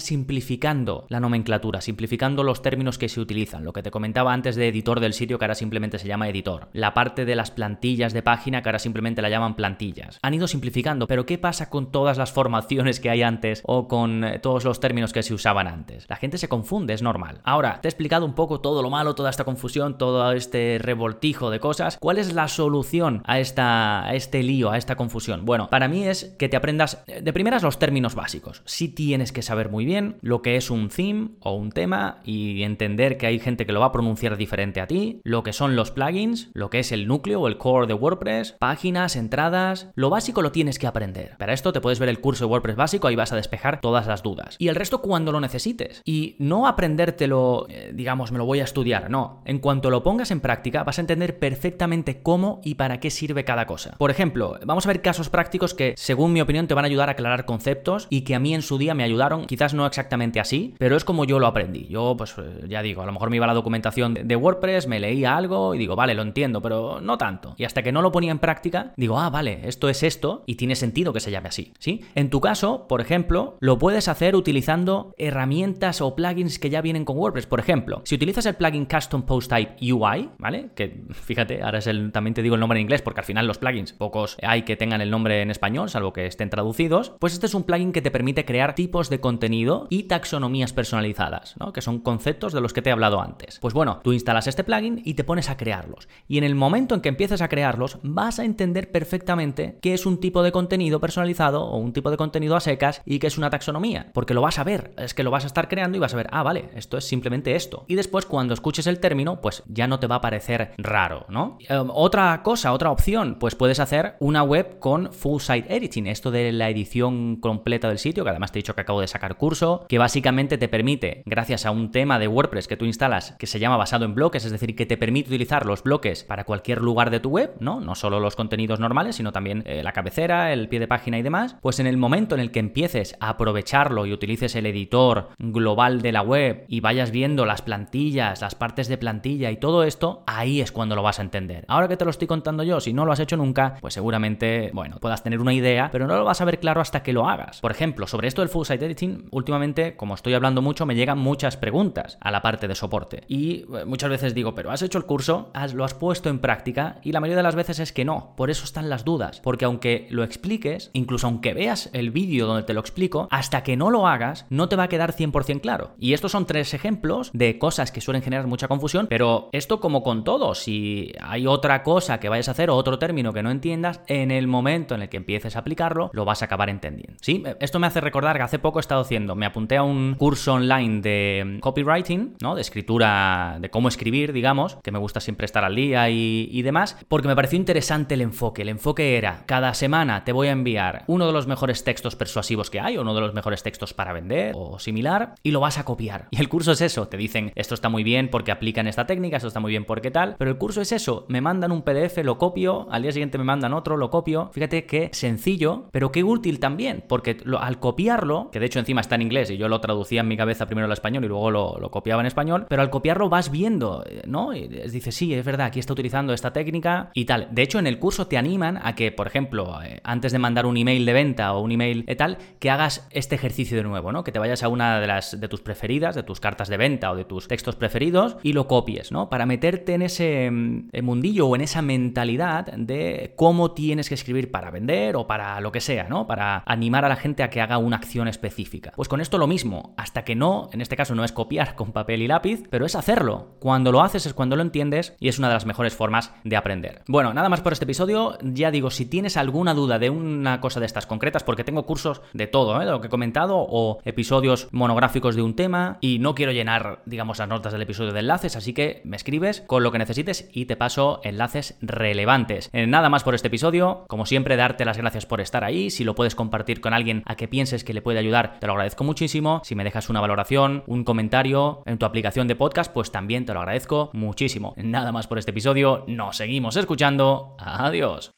simplificando 0.00 1.06
la 1.08 1.20
nomenclatura, 1.20 1.80
simplificando 1.80 2.42
los 2.42 2.62
términos 2.62 2.98
que 2.98 3.08
se 3.08 3.20
utilizan. 3.20 3.62
Lo 3.62 3.72
que 3.72 3.84
te 3.84 3.92
comentaba 3.92 4.32
antes 4.32 4.56
de 4.56 4.66
editor 4.66 4.98
del 4.98 5.12
sitio 5.12 5.38
que 5.38 5.44
ahora 5.44 5.54
simplemente 5.54 6.00
se 6.00 6.08
llama 6.08 6.28
editor. 6.28 6.70
La 6.72 6.94
parte 6.94 7.24
de 7.24 7.36
las 7.36 7.52
plantillas 7.52 8.12
de 8.12 8.22
página 8.22 8.60
que 8.60 8.70
ahora 8.70 8.80
simplemente 8.80 9.22
la 9.22 9.28
llaman 9.28 9.54
plantillas. 9.54 10.18
Han 10.20 10.34
ido 10.34 10.48
simplificando, 10.48 11.06
pero 11.06 11.26
¿qué 11.26 11.38
pasa 11.38 11.70
con 11.70 11.92
todas 11.92 12.18
las 12.18 12.32
formaciones 12.32 12.98
que 12.98 13.10
hay 13.10 13.22
antes 13.22 13.62
o 13.64 13.86
con 13.86 14.24
eh, 14.24 14.40
todos 14.40 14.64
los 14.64 14.80
términos 14.80 15.12
que 15.12 15.22
se 15.22 15.32
usaban 15.32 15.68
antes? 15.68 16.06
La 16.08 16.16
gente 16.16 16.38
se 16.38 16.48
confunde, 16.48 16.92
es 16.92 17.02
normal. 17.02 17.40
Ahora, 17.44 17.80
te 17.84 17.88
he 17.88 17.90
explicado 17.90 18.24
un 18.24 18.32
poco 18.32 18.62
todo 18.62 18.82
lo 18.82 18.88
malo, 18.88 19.14
toda 19.14 19.28
esta 19.28 19.44
confusión, 19.44 19.98
todo 19.98 20.32
este 20.32 20.78
revoltijo 20.80 21.50
de 21.50 21.60
cosas. 21.60 21.98
¿Cuál 22.00 22.16
es 22.16 22.32
la 22.32 22.48
solución 22.48 23.20
a, 23.26 23.40
esta, 23.40 24.06
a 24.06 24.14
este 24.14 24.42
lío, 24.42 24.70
a 24.70 24.78
esta 24.78 24.96
confusión? 24.96 25.44
Bueno, 25.44 25.68
para 25.68 25.86
mí 25.86 26.08
es 26.08 26.34
que 26.38 26.48
te 26.48 26.56
aprendas 26.56 27.04
de 27.06 27.32
primeras 27.34 27.62
los 27.62 27.78
términos 27.78 28.14
básicos. 28.14 28.62
Si 28.64 28.88
tienes 28.88 29.32
que 29.32 29.42
saber 29.42 29.68
muy 29.68 29.84
bien 29.84 30.16
lo 30.22 30.40
que 30.40 30.56
es 30.56 30.70
un 30.70 30.88
theme 30.88 31.32
o 31.40 31.52
un 31.56 31.72
tema 31.72 32.20
y 32.24 32.62
entender 32.62 33.18
que 33.18 33.26
hay 33.26 33.38
gente 33.38 33.66
que 33.66 33.72
lo 33.74 33.80
va 33.80 33.86
a 33.86 33.92
pronunciar 33.92 34.38
diferente 34.38 34.80
a 34.80 34.86
ti, 34.86 35.20
lo 35.22 35.42
que 35.42 35.52
son 35.52 35.76
los 35.76 35.90
plugins, 35.90 36.48
lo 36.54 36.70
que 36.70 36.78
es 36.78 36.90
el 36.90 37.06
núcleo 37.06 37.42
o 37.42 37.48
el 37.48 37.58
core 37.58 37.86
de 37.86 37.92
WordPress, 37.92 38.52
páginas, 38.52 39.14
entradas. 39.14 39.90
Lo 39.94 40.08
básico 40.08 40.40
lo 40.40 40.52
tienes 40.52 40.78
que 40.78 40.86
aprender. 40.86 41.36
Para 41.36 41.52
esto 41.52 41.74
te 41.74 41.82
puedes 41.82 41.98
ver 41.98 42.08
el 42.08 42.22
curso 42.22 42.46
de 42.46 42.50
WordPress 42.50 42.76
básico, 42.76 43.08
ahí 43.08 43.14
vas 43.14 43.32
a 43.32 43.36
despejar 43.36 43.82
todas 43.82 44.06
las 44.06 44.22
dudas. 44.22 44.56
Y 44.58 44.68
el 44.68 44.74
resto 44.74 45.02
cuando 45.02 45.32
lo 45.32 45.40
necesites. 45.40 46.00
Y 46.06 46.36
no 46.38 46.66
aprendértelo, 46.66 47.66
eh, 47.73 47.73
digamos, 47.92 48.32
me 48.32 48.38
lo 48.38 48.46
voy 48.46 48.60
a 48.60 48.64
estudiar. 48.64 49.10
No, 49.10 49.42
en 49.44 49.58
cuanto 49.58 49.90
lo 49.90 50.02
pongas 50.02 50.30
en 50.30 50.40
práctica 50.40 50.84
vas 50.84 50.98
a 50.98 51.02
entender 51.02 51.38
perfectamente 51.38 52.22
cómo 52.22 52.60
y 52.64 52.74
para 52.74 53.00
qué 53.00 53.10
sirve 53.10 53.44
cada 53.44 53.66
cosa. 53.66 53.94
Por 53.98 54.10
ejemplo, 54.10 54.58
vamos 54.64 54.86
a 54.86 54.88
ver 54.88 55.02
casos 55.02 55.28
prácticos 55.28 55.74
que, 55.74 55.94
según 55.96 56.32
mi 56.32 56.40
opinión, 56.40 56.66
te 56.66 56.74
van 56.74 56.84
a 56.84 56.88
ayudar 56.88 57.08
a 57.08 57.12
aclarar 57.12 57.44
conceptos 57.44 58.06
y 58.10 58.22
que 58.22 58.34
a 58.34 58.38
mí 58.38 58.54
en 58.54 58.62
su 58.62 58.78
día 58.78 58.94
me 58.94 59.04
ayudaron, 59.04 59.46
quizás 59.46 59.74
no 59.74 59.86
exactamente 59.86 60.40
así, 60.40 60.74
pero 60.78 60.96
es 60.96 61.04
como 61.04 61.24
yo 61.24 61.38
lo 61.38 61.46
aprendí. 61.46 61.86
Yo, 61.88 62.14
pues 62.16 62.34
eh, 62.38 62.66
ya 62.68 62.82
digo, 62.82 63.02
a 63.02 63.06
lo 63.06 63.12
mejor 63.12 63.30
me 63.30 63.36
iba 63.36 63.46
la 63.46 63.54
documentación 63.54 64.14
de 64.14 64.36
WordPress, 64.36 64.86
me 64.86 65.00
leía 65.00 65.36
algo 65.36 65.74
y 65.74 65.78
digo, 65.78 65.96
vale, 65.96 66.14
lo 66.14 66.22
entiendo, 66.22 66.62
pero 66.62 67.00
no 67.00 67.18
tanto. 67.18 67.54
Y 67.56 67.64
hasta 67.64 67.82
que 67.82 67.92
no 67.92 68.02
lo 68.02 68.12
ponía 68.12 68.32
en 68.32 68.38
práctica, 68.38 68.92
digo, 68.96 69.18
ah, 69.18 69.30
vale, 69.30 69.60
esto 69.64 69.88
es 69.88 70.02
esto 70.02 70.42
y 70.46 70.56
tiene 70.56 70.76
sentido 70.76 71.12
que 71.12 71.20
se 71.20 71.30
llame 71.30 71.48
así, 71.48 71.72
¿sí? 71.78 72.04
En 72.14 72.30
tu 72.30 72.40
caso, 72.40 72.86
por 72.88 73.00
ejemplo, 73.00 73.56
lo 73.60 73.78
puedes 73.78 74.08
hacer 74.08 74.36
utilizando 74.36 75.14
herramientas 75.18 76.00
o 76.00 76.14
plugins 76.14 76.58
que 76.58 76.70
ya 76.70 76.80
vienen 76.80 77.04
con 77.04 77.16
WordPress. 77.18 77.46
Por 77.46 77.60
ejemplo, 77.64 78.02
si 78.04 78.14
utilizas 78.14 78.46
el 78.46 78.54
plugin 78.54 78.84
Custom 78.84 79.22
Post 79.22 79.50
Type 79.50 79.92
UI, 79.92 80.30
¿vale? 80.38 80.70
Que 80.74 81.04
fíjate, 81.10 81.62
ahora 81.62 81.78
es 81.78 81.86
el, 81.86 82.12
también 82.12 82.34
te 82.34 82.42
digo 82.42 82.54
el 82.54 82.60
nombre 82.60 82.78
en 82.78 82.82
inglés 82.82 83.02
porque 83.02 83.20
al 83.20 83.26
final 83.26 83.46
los 83.46 83.58
plugins, 83.58 83.92
pocos 83.92 84.36
hay 84.42 84.62
que 84.62 84.76
tengan 84.76 85.00
el 85.00 85.10
nombre 85.10 85.42
en 85.42 85.50
español, 85.50 85.88
salvo 85.88 86.12
que 86.12 86.26
estén 86.26 86.50
traducidos, 86.50 87.12
pues 87.18 87.32
este 87.32 87.46
es 87.46 87.54
un 87.54 87.64
plugin 87.64 87.92
que 87.92 88.02
te 88.02 88.10
permite 88.10 88.44
crear 88.44 88.74
tipos 88.74 89.10
de 89.10 89.20
contenido 89.20 89.86
y 89.90 90.04
taxonomías 90.04 90.72
personalizadas, 90.72 91.56
¿no? 91.58 91.72
Que 91.72 91.80
son 91.80 92.00
conceptos 92.00 92.52
de 92.52 92.60
los 92.60 92.72
que 92.72 92.82
te 92.82 92.90
he 92.90 92.92
hablado 92.92 93.20
antes. 93.20 93.58
Pues 93.60 93.74
bueno, 93.74 94.00
tú 94.04 94.12
instalas 94.12 94.46
este 94.46 94.64
plugin 94.64 95.02
y 95.04 95.14
te 95.14 95.24
pones 95.24 95.50
a 95.50 95.56
crearlos. 95.56 96.08
Y 96.28 96.38
en 96.38 96.44
el 96.44 96.54
momento 96.54 96.94
en 96.94 97.00
que 97.00 97.08
empieces 97.08 97.40
a 97.40 97.48
crearlos, 97.48 97.98
vas 98.02 98.38
a 98.38 98.44
entender 98.44 98.90
perfectamente 98.90 99.78
qué 99.80 99.94
es 99.94 100.06
un 100.06 100.20
tipo 100.20 100.42
de 100.42 100.52
contenido 100.52 101.00
personalizado 101.00 101.64
o 101.64 101.78
un 101.78 101.92
tipo 101.92 102.10
de 102.10 102.16
contenido 102.16 102.56
a 102.56 102.60
secas 102.60 103.02
y 103.04 103.18
qué 103.18 103.26
es 103.26 103.38
una 103.38 103.50
taxonomía, 103.50 104.10
porque 104.12 104.34
lo 104.34 104.42
vas 104.42 104.58
a 104.58 104.64
ver, 104.64 104.92
es 104.98 105.14
que 105.14 105.22
lo 105.22 105.30
vas 105.30 105.44
a 105.44 105.48
estar 105.48 105.68
creando 105.68 105.96
y 105.96 106.00
vas 106.00 106.14
a 106.14 106.16
ver, 106.16 106.28
ah, 106.30 106.42
vale, 106.42 106.70
esto 106.74 106.98
es 106.98 107.04
simplemente 107.04 107.53
esto. 107.56 107.84
Y 107.88 107.94
después 107.94 108.26
cuando 108.26 108.54
escuches 108.54 108.86
el 108.86 109.00
término, 109.00 109.40
pues 109.40 109.62
ya 109.66 109.86
no 109.86 109.98
te 109.98 110.06
va 110.06 110.16
a 110.16 110.20
parecer 110.20 110.72
raro, 110.78 111.26
¿no? 111.28 111.58
Em, 111.68 111.88
otra 111.92 112.42
cosa, 112.42 112.72
otra 112.72 112.90
opción, 112.90 113.36
pues 113.38 113.54
puedes 113.54 113.80
hacer 113.80 114.16
una 114.20 114.42
web 114.42 114.78
con 114.78 115.12
full 115.12 115.40
site 115.40 115.74
editing, 115.74 116.06
esto 116.06 116.30
de 116.30 116.52
la 116.52 116.70
edición 116.70 117.36
completa 117.36 117.88
del 117.88 117.98
sitio, 117.98 118.24
que 118.24 118.30
además 118.30 118.52
te 118.52 118.58
he 118.58 118.62
dicho 118.62 118.74
que 118.74 118.80
acabo 118.80 119.00
de 119.00 119.08
sacar 119.08 119.36
curso, 119.36 119.84
que 119.88 119.98
básicamente 119.98 120.58
te 120.58 120.68
permite, 120.68 121.22
gracias 121.26 121.66
a 121.66 121.70
un 121.70 121.90
tema 121.90 122.18
de 122.18 122.28
WordPress 122.28 122.68
que 122.68 122.76
tú 122.76 122.84
instalas 122.84 123.32
que 123.38 123.46
se 123.46 123.58
llama 123.58 123.76
basado 123.76 124.04
en 124.04 124.14
bloques, 124.14 124.44
es 124.44 124.52
decir, 124.52 124.74
que 124.76 124.86
te 124.86 124.96
permite 124.96 125.28
utilizar 125.28 125.66
los 125.66 125.82
bloques 125.82 126.24
para 126.24 126.44
cualquier 126.44 126.80
lugar 126.80 127.10
de 127.10 127.20
tu 127.20 127.30
web, 127.30 127.54
¿no? 127.60 127.80
No 127.80 127.94
solo 127.94 128.20
los 128.20 128.36
contenidos 128.36 128.80
normales, 128.80 129.16
sino 129.16 129.32
también 129.32 129.62
eh, 129.66 129.82
la 129.82 129.92
cabecera, 129.92 130.52
el 130.52 130.68
pie 130.68 130.80
de 130.80 130.88
página 130.88 131.18
y 131.18 131.22
demás, 131.22 131.56
pues 131.60 131.78
en 131.78 131.86
el 131.86 131.96
momento 131.96 132.34
en 132.34 132.40
el 132.40 132.50
que 132.50 132.60
empieces 132.60 133.16
a 133.20 133.30
aprovecharlo 133.30 134.06
y 134.06 134.12
utilices 134.12 134.54
el 134.54 134.66
editor 134.66 135.30
global 135.38 136.02
de 136.02 136.12
la 136.12 136.22
web 136.22 136.64
y 136.68 136.80
vayas 136.80 137.10
viendo 137.10 137.43
las 137.44 137.62
plantillas, 137.62 138.40
las 138.40 138.54
partes 138.54 138.88
de 138.88 138.98
plantilla 138.98 139.50
y 139.50 139.56
todo 139.56 139.84
esto, 139.84 140.22
ahí 140.26 140.60
es 140.60 140.72
cuando 140.72 140.96
lo 140.96 141.02
vas 141.02 141.18
a 141.18 141.22
entender. 141.22 141.64
Ahora 141.68 141.88
que 141.88 141.96
te 141.96 142.04
lo 142.04 142.10
estoy 142.10 142.28
contando 142.28 142.62
yo, 142.62 142.80
si 142.80 142.92
no 142.92 143.04
lo 143.04 143.12
has 143.12 143.20
hecho 143.20 143.36
nunca, 143.36 143.76
pues 143.80 143.94
seguramente, 143.94 144.70
bueno, 144.72 144.98
puedas 145.00 145.22
tener 145.22 145.40
una 145.40 145.52
idea, 145.52 145.90
pero 145.90 146.06
no 146.06 146.16
lo 146.16 146.24
vas 146.24 146.40
a 146.40 146.44
ver 146.44 146.60
claro 146.60 146.80
hasta 146.80 147.02
que 147.02 147.12
lo 147.12 147.28
hagas. 147.28 147.60
Por 147.60 147.70
ejemplo, 147.70 148.06
sobre 148.06 148.28
esto 148.28 148.42
del 148.42 148.48
full 148.48 148.66
site 148.66 148.84
editing, 148.84 149.28
últimamente, 149.30 149.96
como 149.96 150.14
estoy 150.14 150.34
hablando 150.34 150.62
mucho, 150.62 150.86
me 150.86 150.94
llegan 150.94 151.18
muchas 151.18 151.56
preguntas 151.56 152.18
a 152.20 152.30
la 152.30 152.42
parte 152.42 152.68
de 152.68 152.74
soporte. 152.74 153.24
Y 153.28 153.64
eh, 153.74 153.84
muchas 153.86 154.10
veces 154.10 154.34
digo, 154.34 154.54
pero 154.54 154.70
¿has 154.70 154.82
hecho 154.82 154.98
el 154.98 155.04
curso? 155.04 155.50
¿Lo 155.74 155.84
has 155.84 155.94
puesto 155.94 156.28
en 156.28 156.38
práctica? 156.38 156.98
Y 157.02 157.12
la 157.12 157.20
mayoría 157.20 157.38
de 157.38 157.42
las 157.42 157.54
veces 157.54 157.78
es 157.78 157.92
que 157.92 158.04
no. 158.04 158.34
Por 158.36 158.50
eso 158.50 158.64
están 158.64 158.88
las 158.88 159.04
dudas. 159.04 159.40
Porque 159.40 159.64
aunque 159.64 160.06
lo 160.10 160.24
expliques, 160.24 160.90
incluso 160.92 161.26
aunque 161.26 161.54
veas 161.54 161.90
el 161.92 162.10
vídeo 162.10 162.46
donde 162.46 162.62
te 162.62 162.74
lo 162.74 162.80
explico, 162.80 163.28
hasta 163.30 163.62
que 163.62 163.76
no 163.76 163.90
lo 163.90 164.06
hagas, 164.06 164.46
no 164.50 164.68
te 164.68 164.76
va 164.76 164.84
a 164.84 164.88
quedar 164.88 165.14
100% 165.14 165.60
claro. 165.60 165.94
Y 165.98 166.12
estos 166.12 166.32
son 166.32 166.46
tres 166.46 166.74
ejemplos 166.74 167.30
de 167.34 167.58
cosas 167.58 167.92
que 167.92 168.00
suelen 168.00 168.22
generar 168.22 168.46
mucha 168.46 168.68
confusión, 168.68 169.06
pero 169.08 169.48
esto 169.52 169.80
como 169.80 170.02
con 170.02 170.24
todo, 170.24 170.54
si 170.54 171.12
hay 171.20 171.46
otra 171.46 171.82
cosa 171.82 172.20
que 172.20 172.28
vayas 172.28 172.48
a 172.48 172.52
hacer 172.52 172.70
o 172.70 172.76
otro 172.76 172.98
término 172.98 173.32
que 173.32 173.42
no 173.42 173.50
entiendas, 173.50 174.00
en 174.06 174.30
el 174.30 174.46
momento 174.46 174.94
en 174.94 175.02
el 175.02 175.08
que 175.08 175.16
empieces 175.16 175.56
a 175.56 175.58
aplicarlo, 175.58 176.10
lo 176.12 176.24
vas 176.24 176.42
a 176.42 176.44
acabar 176.46 176.70
entendiendo. 176.70 177.18
¿Sí? 177.20 177.42
Esto 177.60 177.80
me 177.80 177.88
hace 177.88 178.00
recordar 178.00 178.36
que 178.36 178.42
hace 178.44 178.58
poco 178.58 178.78
he 178.78 178.80
estado 178.80 179.00
haciendo, 179.00 179.34
me 179.34 179.46
apunté 179.46 179.76
a 179.76 179.82
un 179.82 180.14
curso 180.16 180.54
online 180.54 181.00
de 181.00 181.58
copywriting, 181.60 182.36
¿no? 182.40 182.54
De 182.54 182.60
escritura, 182.60 183.58
de 183.60 183.68
cómo 183.68 183.88
escribir, 183.88 184.32
digamos, 184.32 184.76
que 184.82 184.92
me 184.92 184.98
gusta 184.98 185.20
siempre 185.20 185.44
estar 185.44 185.64
al 185.64 185.74
día 185.74 186.08
y, 186.10 186.48
y 186.52 186.62
demás, 186.62 186.96
porque 187.08 187.26
me 187.26 187.34
pareció 187.34 187.58
interesante 187.58 188.14
el 188.14 188.20
enfoque. 188.20 188.62
El 188.62 188.68
enfoque 188.68 189.16
era, 189.16 189.42
cada 189.46 189.74
semana 189.74 190.24
te 190.24 190.32
voy 190.32 190.48
a 190.48 190.52
enviar 190.52 191.02
uno 191.08 191.26
de 191.26 191.32
los 191.32 191.48
mejores 191.48 191.82
textos 191.82 192.14
persuasivos 192.14 192.70
que 192.70 192.78
hay, 192.78 192.96
uno 192.96 193.12
de 193.12 193.20
los 193.20 193.34
mejores 193.34 193.64
textos 193.64 193.92
para 193.92 194.12
vender 194.12 194.52
o 194.54 194.78
similar, 194.78 195.34
y 195.42 195.50
lo 195.50 195.58
vas 195.58 195.78
a 195.78 195.84
copiar. 195.84 196.28
Y 196.30 196.40
el 196.40 196.48
curso 196.48 196.72
es 196.72 196.80
eso, 196.80 197.08
te 197.14 197.18
dicen, 197.18 197.52
esto 197.54 197.74
está 197.74 197.88
muy 197.88 198.02
bien 198.02 198.28
porque 198.28 198.50
aplican 198.50 198.88
esta 198.88 199.06
técnica, 199.06 199.36
esto 199.36 199.48
está 199.48 199.60
muy 199.60 199.70
bien 199.70 199.84
porque 199.84 200.10
tal, 200.10 200.34
pero 200.36 200.50
el 200.50 200.58
curso 200.58 200.80
es 200.80 200.90
eso, 200.90 201.26
me 201.28 201.40
mandan 201.40 201.70
un 201.70 201.82
PDF, 201.82 202.18
lo 202.24 202.38
copio, 202.38 202.88
al 202.90 203.02
día 203.02 203.12
siguiente 203.12 203.38
me 203.38 203.44
mandan 203.44 203.72
otro, 203.72 203.96
lo 203.96 204.10
copio. 204.10 204.50
Fíjate 204.52 204.84
qué 204.84 205.10
sencillo, 205.12 205.88
pero 205.92 206.10
qué 206.10 206.24
útil 206.24 206.58
también, 206.58 207.04
porque 207.08 207.36
al 207.60 207.78
copiarlo, 207.78 208.50
que 208.50 208.58
de 208.58 208.66
hecho 208.66 208.80
encima 208.80 209.00
está 209.00 209.14
en 209.14 209.22
inglés 209.22 209.50
y 209.50 209.56
yo 209.56 209.68
lo 209.68 209.80
traducía 209.80 210.22
en 210.22 210.28
mi 210.28 210.36
cabeza 210.36 210.66
primero 210.66 210.86
al 210.86 210.92
español 210.92 211.24
y 211.24 211.28
luego 211.28 211.50
lo, 211.50 211.90
copiaba 211.90 212.20
en 212.20 212.26
español, 212.26 212.66
pero 212.68 212.82
al 212.82 212.90
copiarlo 212.90 213.28
vas 213.28 213.50
viendo, 213.50 214.04
¿no? 214.26 214.54
Y 214.54 214.66
dices, 214.66 215.14
sí, 215.14 215.32
es 215.32 215.44
verdad, 215.44 215.66
aquí 215.66 215.78
está 215.78 215.92
utilizando 215.92 216.32
esta 216.32 216.52
técnica 216.52 217.10
y 217.14 217.26
tal. 217.26 217.48
De 217.52 217.62
hecho, 217.62 217.78
en 217.78 217.86
el 217.86 218.00
curso 218.00 218.26
te 218.26 218.36
animan 218.36 218.80
a 218.82 218.96
que, 218.96 219.12
por 219.12 219.28
ejemplo, 219.28 219.80
eh, 219.82 220.00
antes 220.02 220.32
de 220.32 220.40
mandar 220.40 220.66
un 220.66 220.76
email 220.76 221.06
de 221.06 221.12
venta 221.12 221.52
o 221.54 221.60
un 221.60 221.70
email 221.70 222.04
de 222.04 222.16
tal, 222.16 222.38
que 222.58 222.70
hagas 222.70 223.06
este 223.12 223.36
ejercicio 223.36 223.76
de 223.76 223.84
nuevo, 223.84 224.10
¿no? 224.10 224.24
Que 224.24 224.32
te 224.32 224.40
vayas 224.40 224.62
a 224.64 224.68
una 224.68 224.98
de 224.98 225.06
las 225.06 225.40
de 225.40 225.48
tus 225.48 225.60
preferidas, 225.60 226.14
de 226.14 226.22
tus 226.22 226.40
cartas 226.40 226.68
de 226.68 226.76
venta 226.76 227.03
o 227.12 227.16
de 227.16 227.24
tus 227.24 227.48
textos 227.48 227.76
preferidos 227.76 228.36
y 228.42 228.52
lo 228.52 228.66
copies, 228.66 229.12
¿no? 229.12 229.28
Para 229.28 229.46
meterte 229.46 229.94
en 229.94 230.02
ese 230.02 230.50
mm, 230.50 230.88
mundillo 231.02 231.48
o 231.48 231.56
en 231.56 231.62
esa 231.62 231.82
mentalidad 231.82 232.66
de 232.72 233.32
cómo 233.36 233.72
tienes 233.72 234.08
que 234.08 234.14
escribir 234.14 234.50
para 234.50 234.70
vender 234.70 235.16
o 235.16 235.26
para 235.26 235.60
lo 235.60 235.72
que 235.72 235.80
sea, 235.80 236.08
¿no? 236.08 236.26
Para 236.26 236.62
animar 236.66 237.04
a 237.04 237.08
la 237.08 237.16
gente 237.16 237.42
a 237.42 237.50
que 237.50 237.60
haga 237.60 237.78
una 237.78 237.96
acción 237.96 238.28
específica. 238.28 238.92
Pues 238.96 239.08
con 239.08 239.20
esto 239.20 239.38
lo 239.38 239.46
mismo, 239.46 239.94
hasta 239.96 240.24
que 240.24 240.34
no, 240.34 240.68
en 240.72 240.80
este 240.80 240.96
caso 240.96 241.14
no 241.14 241.24
es 241.24 241.32
copiar 241.32 241.74
con 241.74 241.92
papel 241.92 242.22
y 242.22 242.28
lápiz, 242.28 242.62
pero 242.70 242.86
es 242.86 242.94
hacerlo. 242.94 243.56
Cuando 243.58 243.92
lo 243.92 244.02
haces 244.02 244.26
es 244.26 244.34
cuando 244.34 244.56
lo 244.56 244.62
entiendes 244.62 245.16
y 245.20 245.28
es 245.28 245.38
una 245.38 245.48
de 245.48 245.54
las 245.54 245.66
mejores 245.66 245.94
formas 245.94 246.32
de 246.44 246.56
aprender. 246.56 247.02
Bueno, 247.08 247.32
nada 247.34 247.48
más 247.48 247.60
por 247.60 247.72
este 247.72 247.84
episodio. 247.84 248.36
Ya 248.42 248.70
digo, 248.70 248.90
si 248.90 249.06
tienes 249.06 249.36
alguna 249.36 249.74
duda 249.74 249.98
de 249.98 250.10
una 250.10 250.60
cosa 250.60 250.80
de 250.80 250.86
estas 250.86 251.06
concretas, 251.06 251.42
porque 251.42 251.64
tengo 251.64 251.86
cursos 251.86 252.22
de 252.32 252.46
todo, 252.46 252.80
¿eh? 252.80 252.84
de 252.84 252.90
lo 252.90 253.00
que 253.00 253.08
he 253.08 253.10
comentado, 253.10 253.56
o 253.58 253.98
episodios 254.04 254.68
monográficos 254.72 255.36
de 255.36 255.42
un 255.42 255.54
tema, 255.54 255.98
y 256.00 256.18
no 256.18 256.34
quiero 256.34 256.52
llenar, 256.52 256.93
digamos, 257.04 257.38
las 257.38 257.48
notas 257.48 257.72
del 257.72 257.82
episodio 257.82 258.12
de 258.12 258.20
enlaces, 258.20 258.56
así 258.56 258.72
que 258.72 259.00
me 259.04 259.16
escribes 259.16 259.62
con 259.62 259.82
lo 259.82 259.92
que 259.92 259.98
necesites 259.98 260.48
y 260.52 260.66
te 260.66 260.76
paso 260.76 261.20
enlaces 261.24 261.76
relevantes. 261.80 262.70
Eh, 262.72 262.86
nada 262.86 263.08
más 263.08 263.24
por 263.24 263.34
este 263.34 263.48
episodio. 263.48 264.04
Como 264.08 264.26
siempre, 264.26 264.56
darte 264.56 264.84
las 264.84 264.98
gracias 264.98 265.26
por 265.26 265.40
estar 265.40 265.64
ahí. 265.64 265.90
Si 265.90 266.04
lo 266.04 266.14
puedes 266.14 266.34
compartir 266.34 266.80
con 266.80 266.92
alguien 266.92 267.22
a 267.26 267.36
que 267.36 267.48
pienses 267.48 267.84
que 267.84 267.94
le 267.94 268.02
puede 268.02 268.18
ayudar, 268.18 268.58
te 268.60 268.66
lo 268.66 268.72
agradezco 268.72 269.04
muchísimo. 269.04 269.60
Si 269.64 269.74
me 269.74 269.84
dejas 269.84 270.08
una 270.08 270.20
valoración, 270.20 270.84
un 270.86 271.04
comentario 271.04 271.82
en 271.86 271.98
tu 271.98 272.06
aplicación 272.06 272.48
de 272.48 272.56
podcast, 272.56 272.92
pues 272.92 273.10
también 273.10 273.44
te 273.46 273.54
lo 273.54 273.60
agradezco 273.60 274.10
muchísimo. 274.12 274.74
Nada 274.76 275.12
más 275.12 275.26
por 275.26 275.38
este 275.38 275.50
episodio. 275.50 276.04
Nos 276.06 276.36
seguimos 276.36 276.76
escuchando. 276.76 277.56
Adiós. 277.58 278.32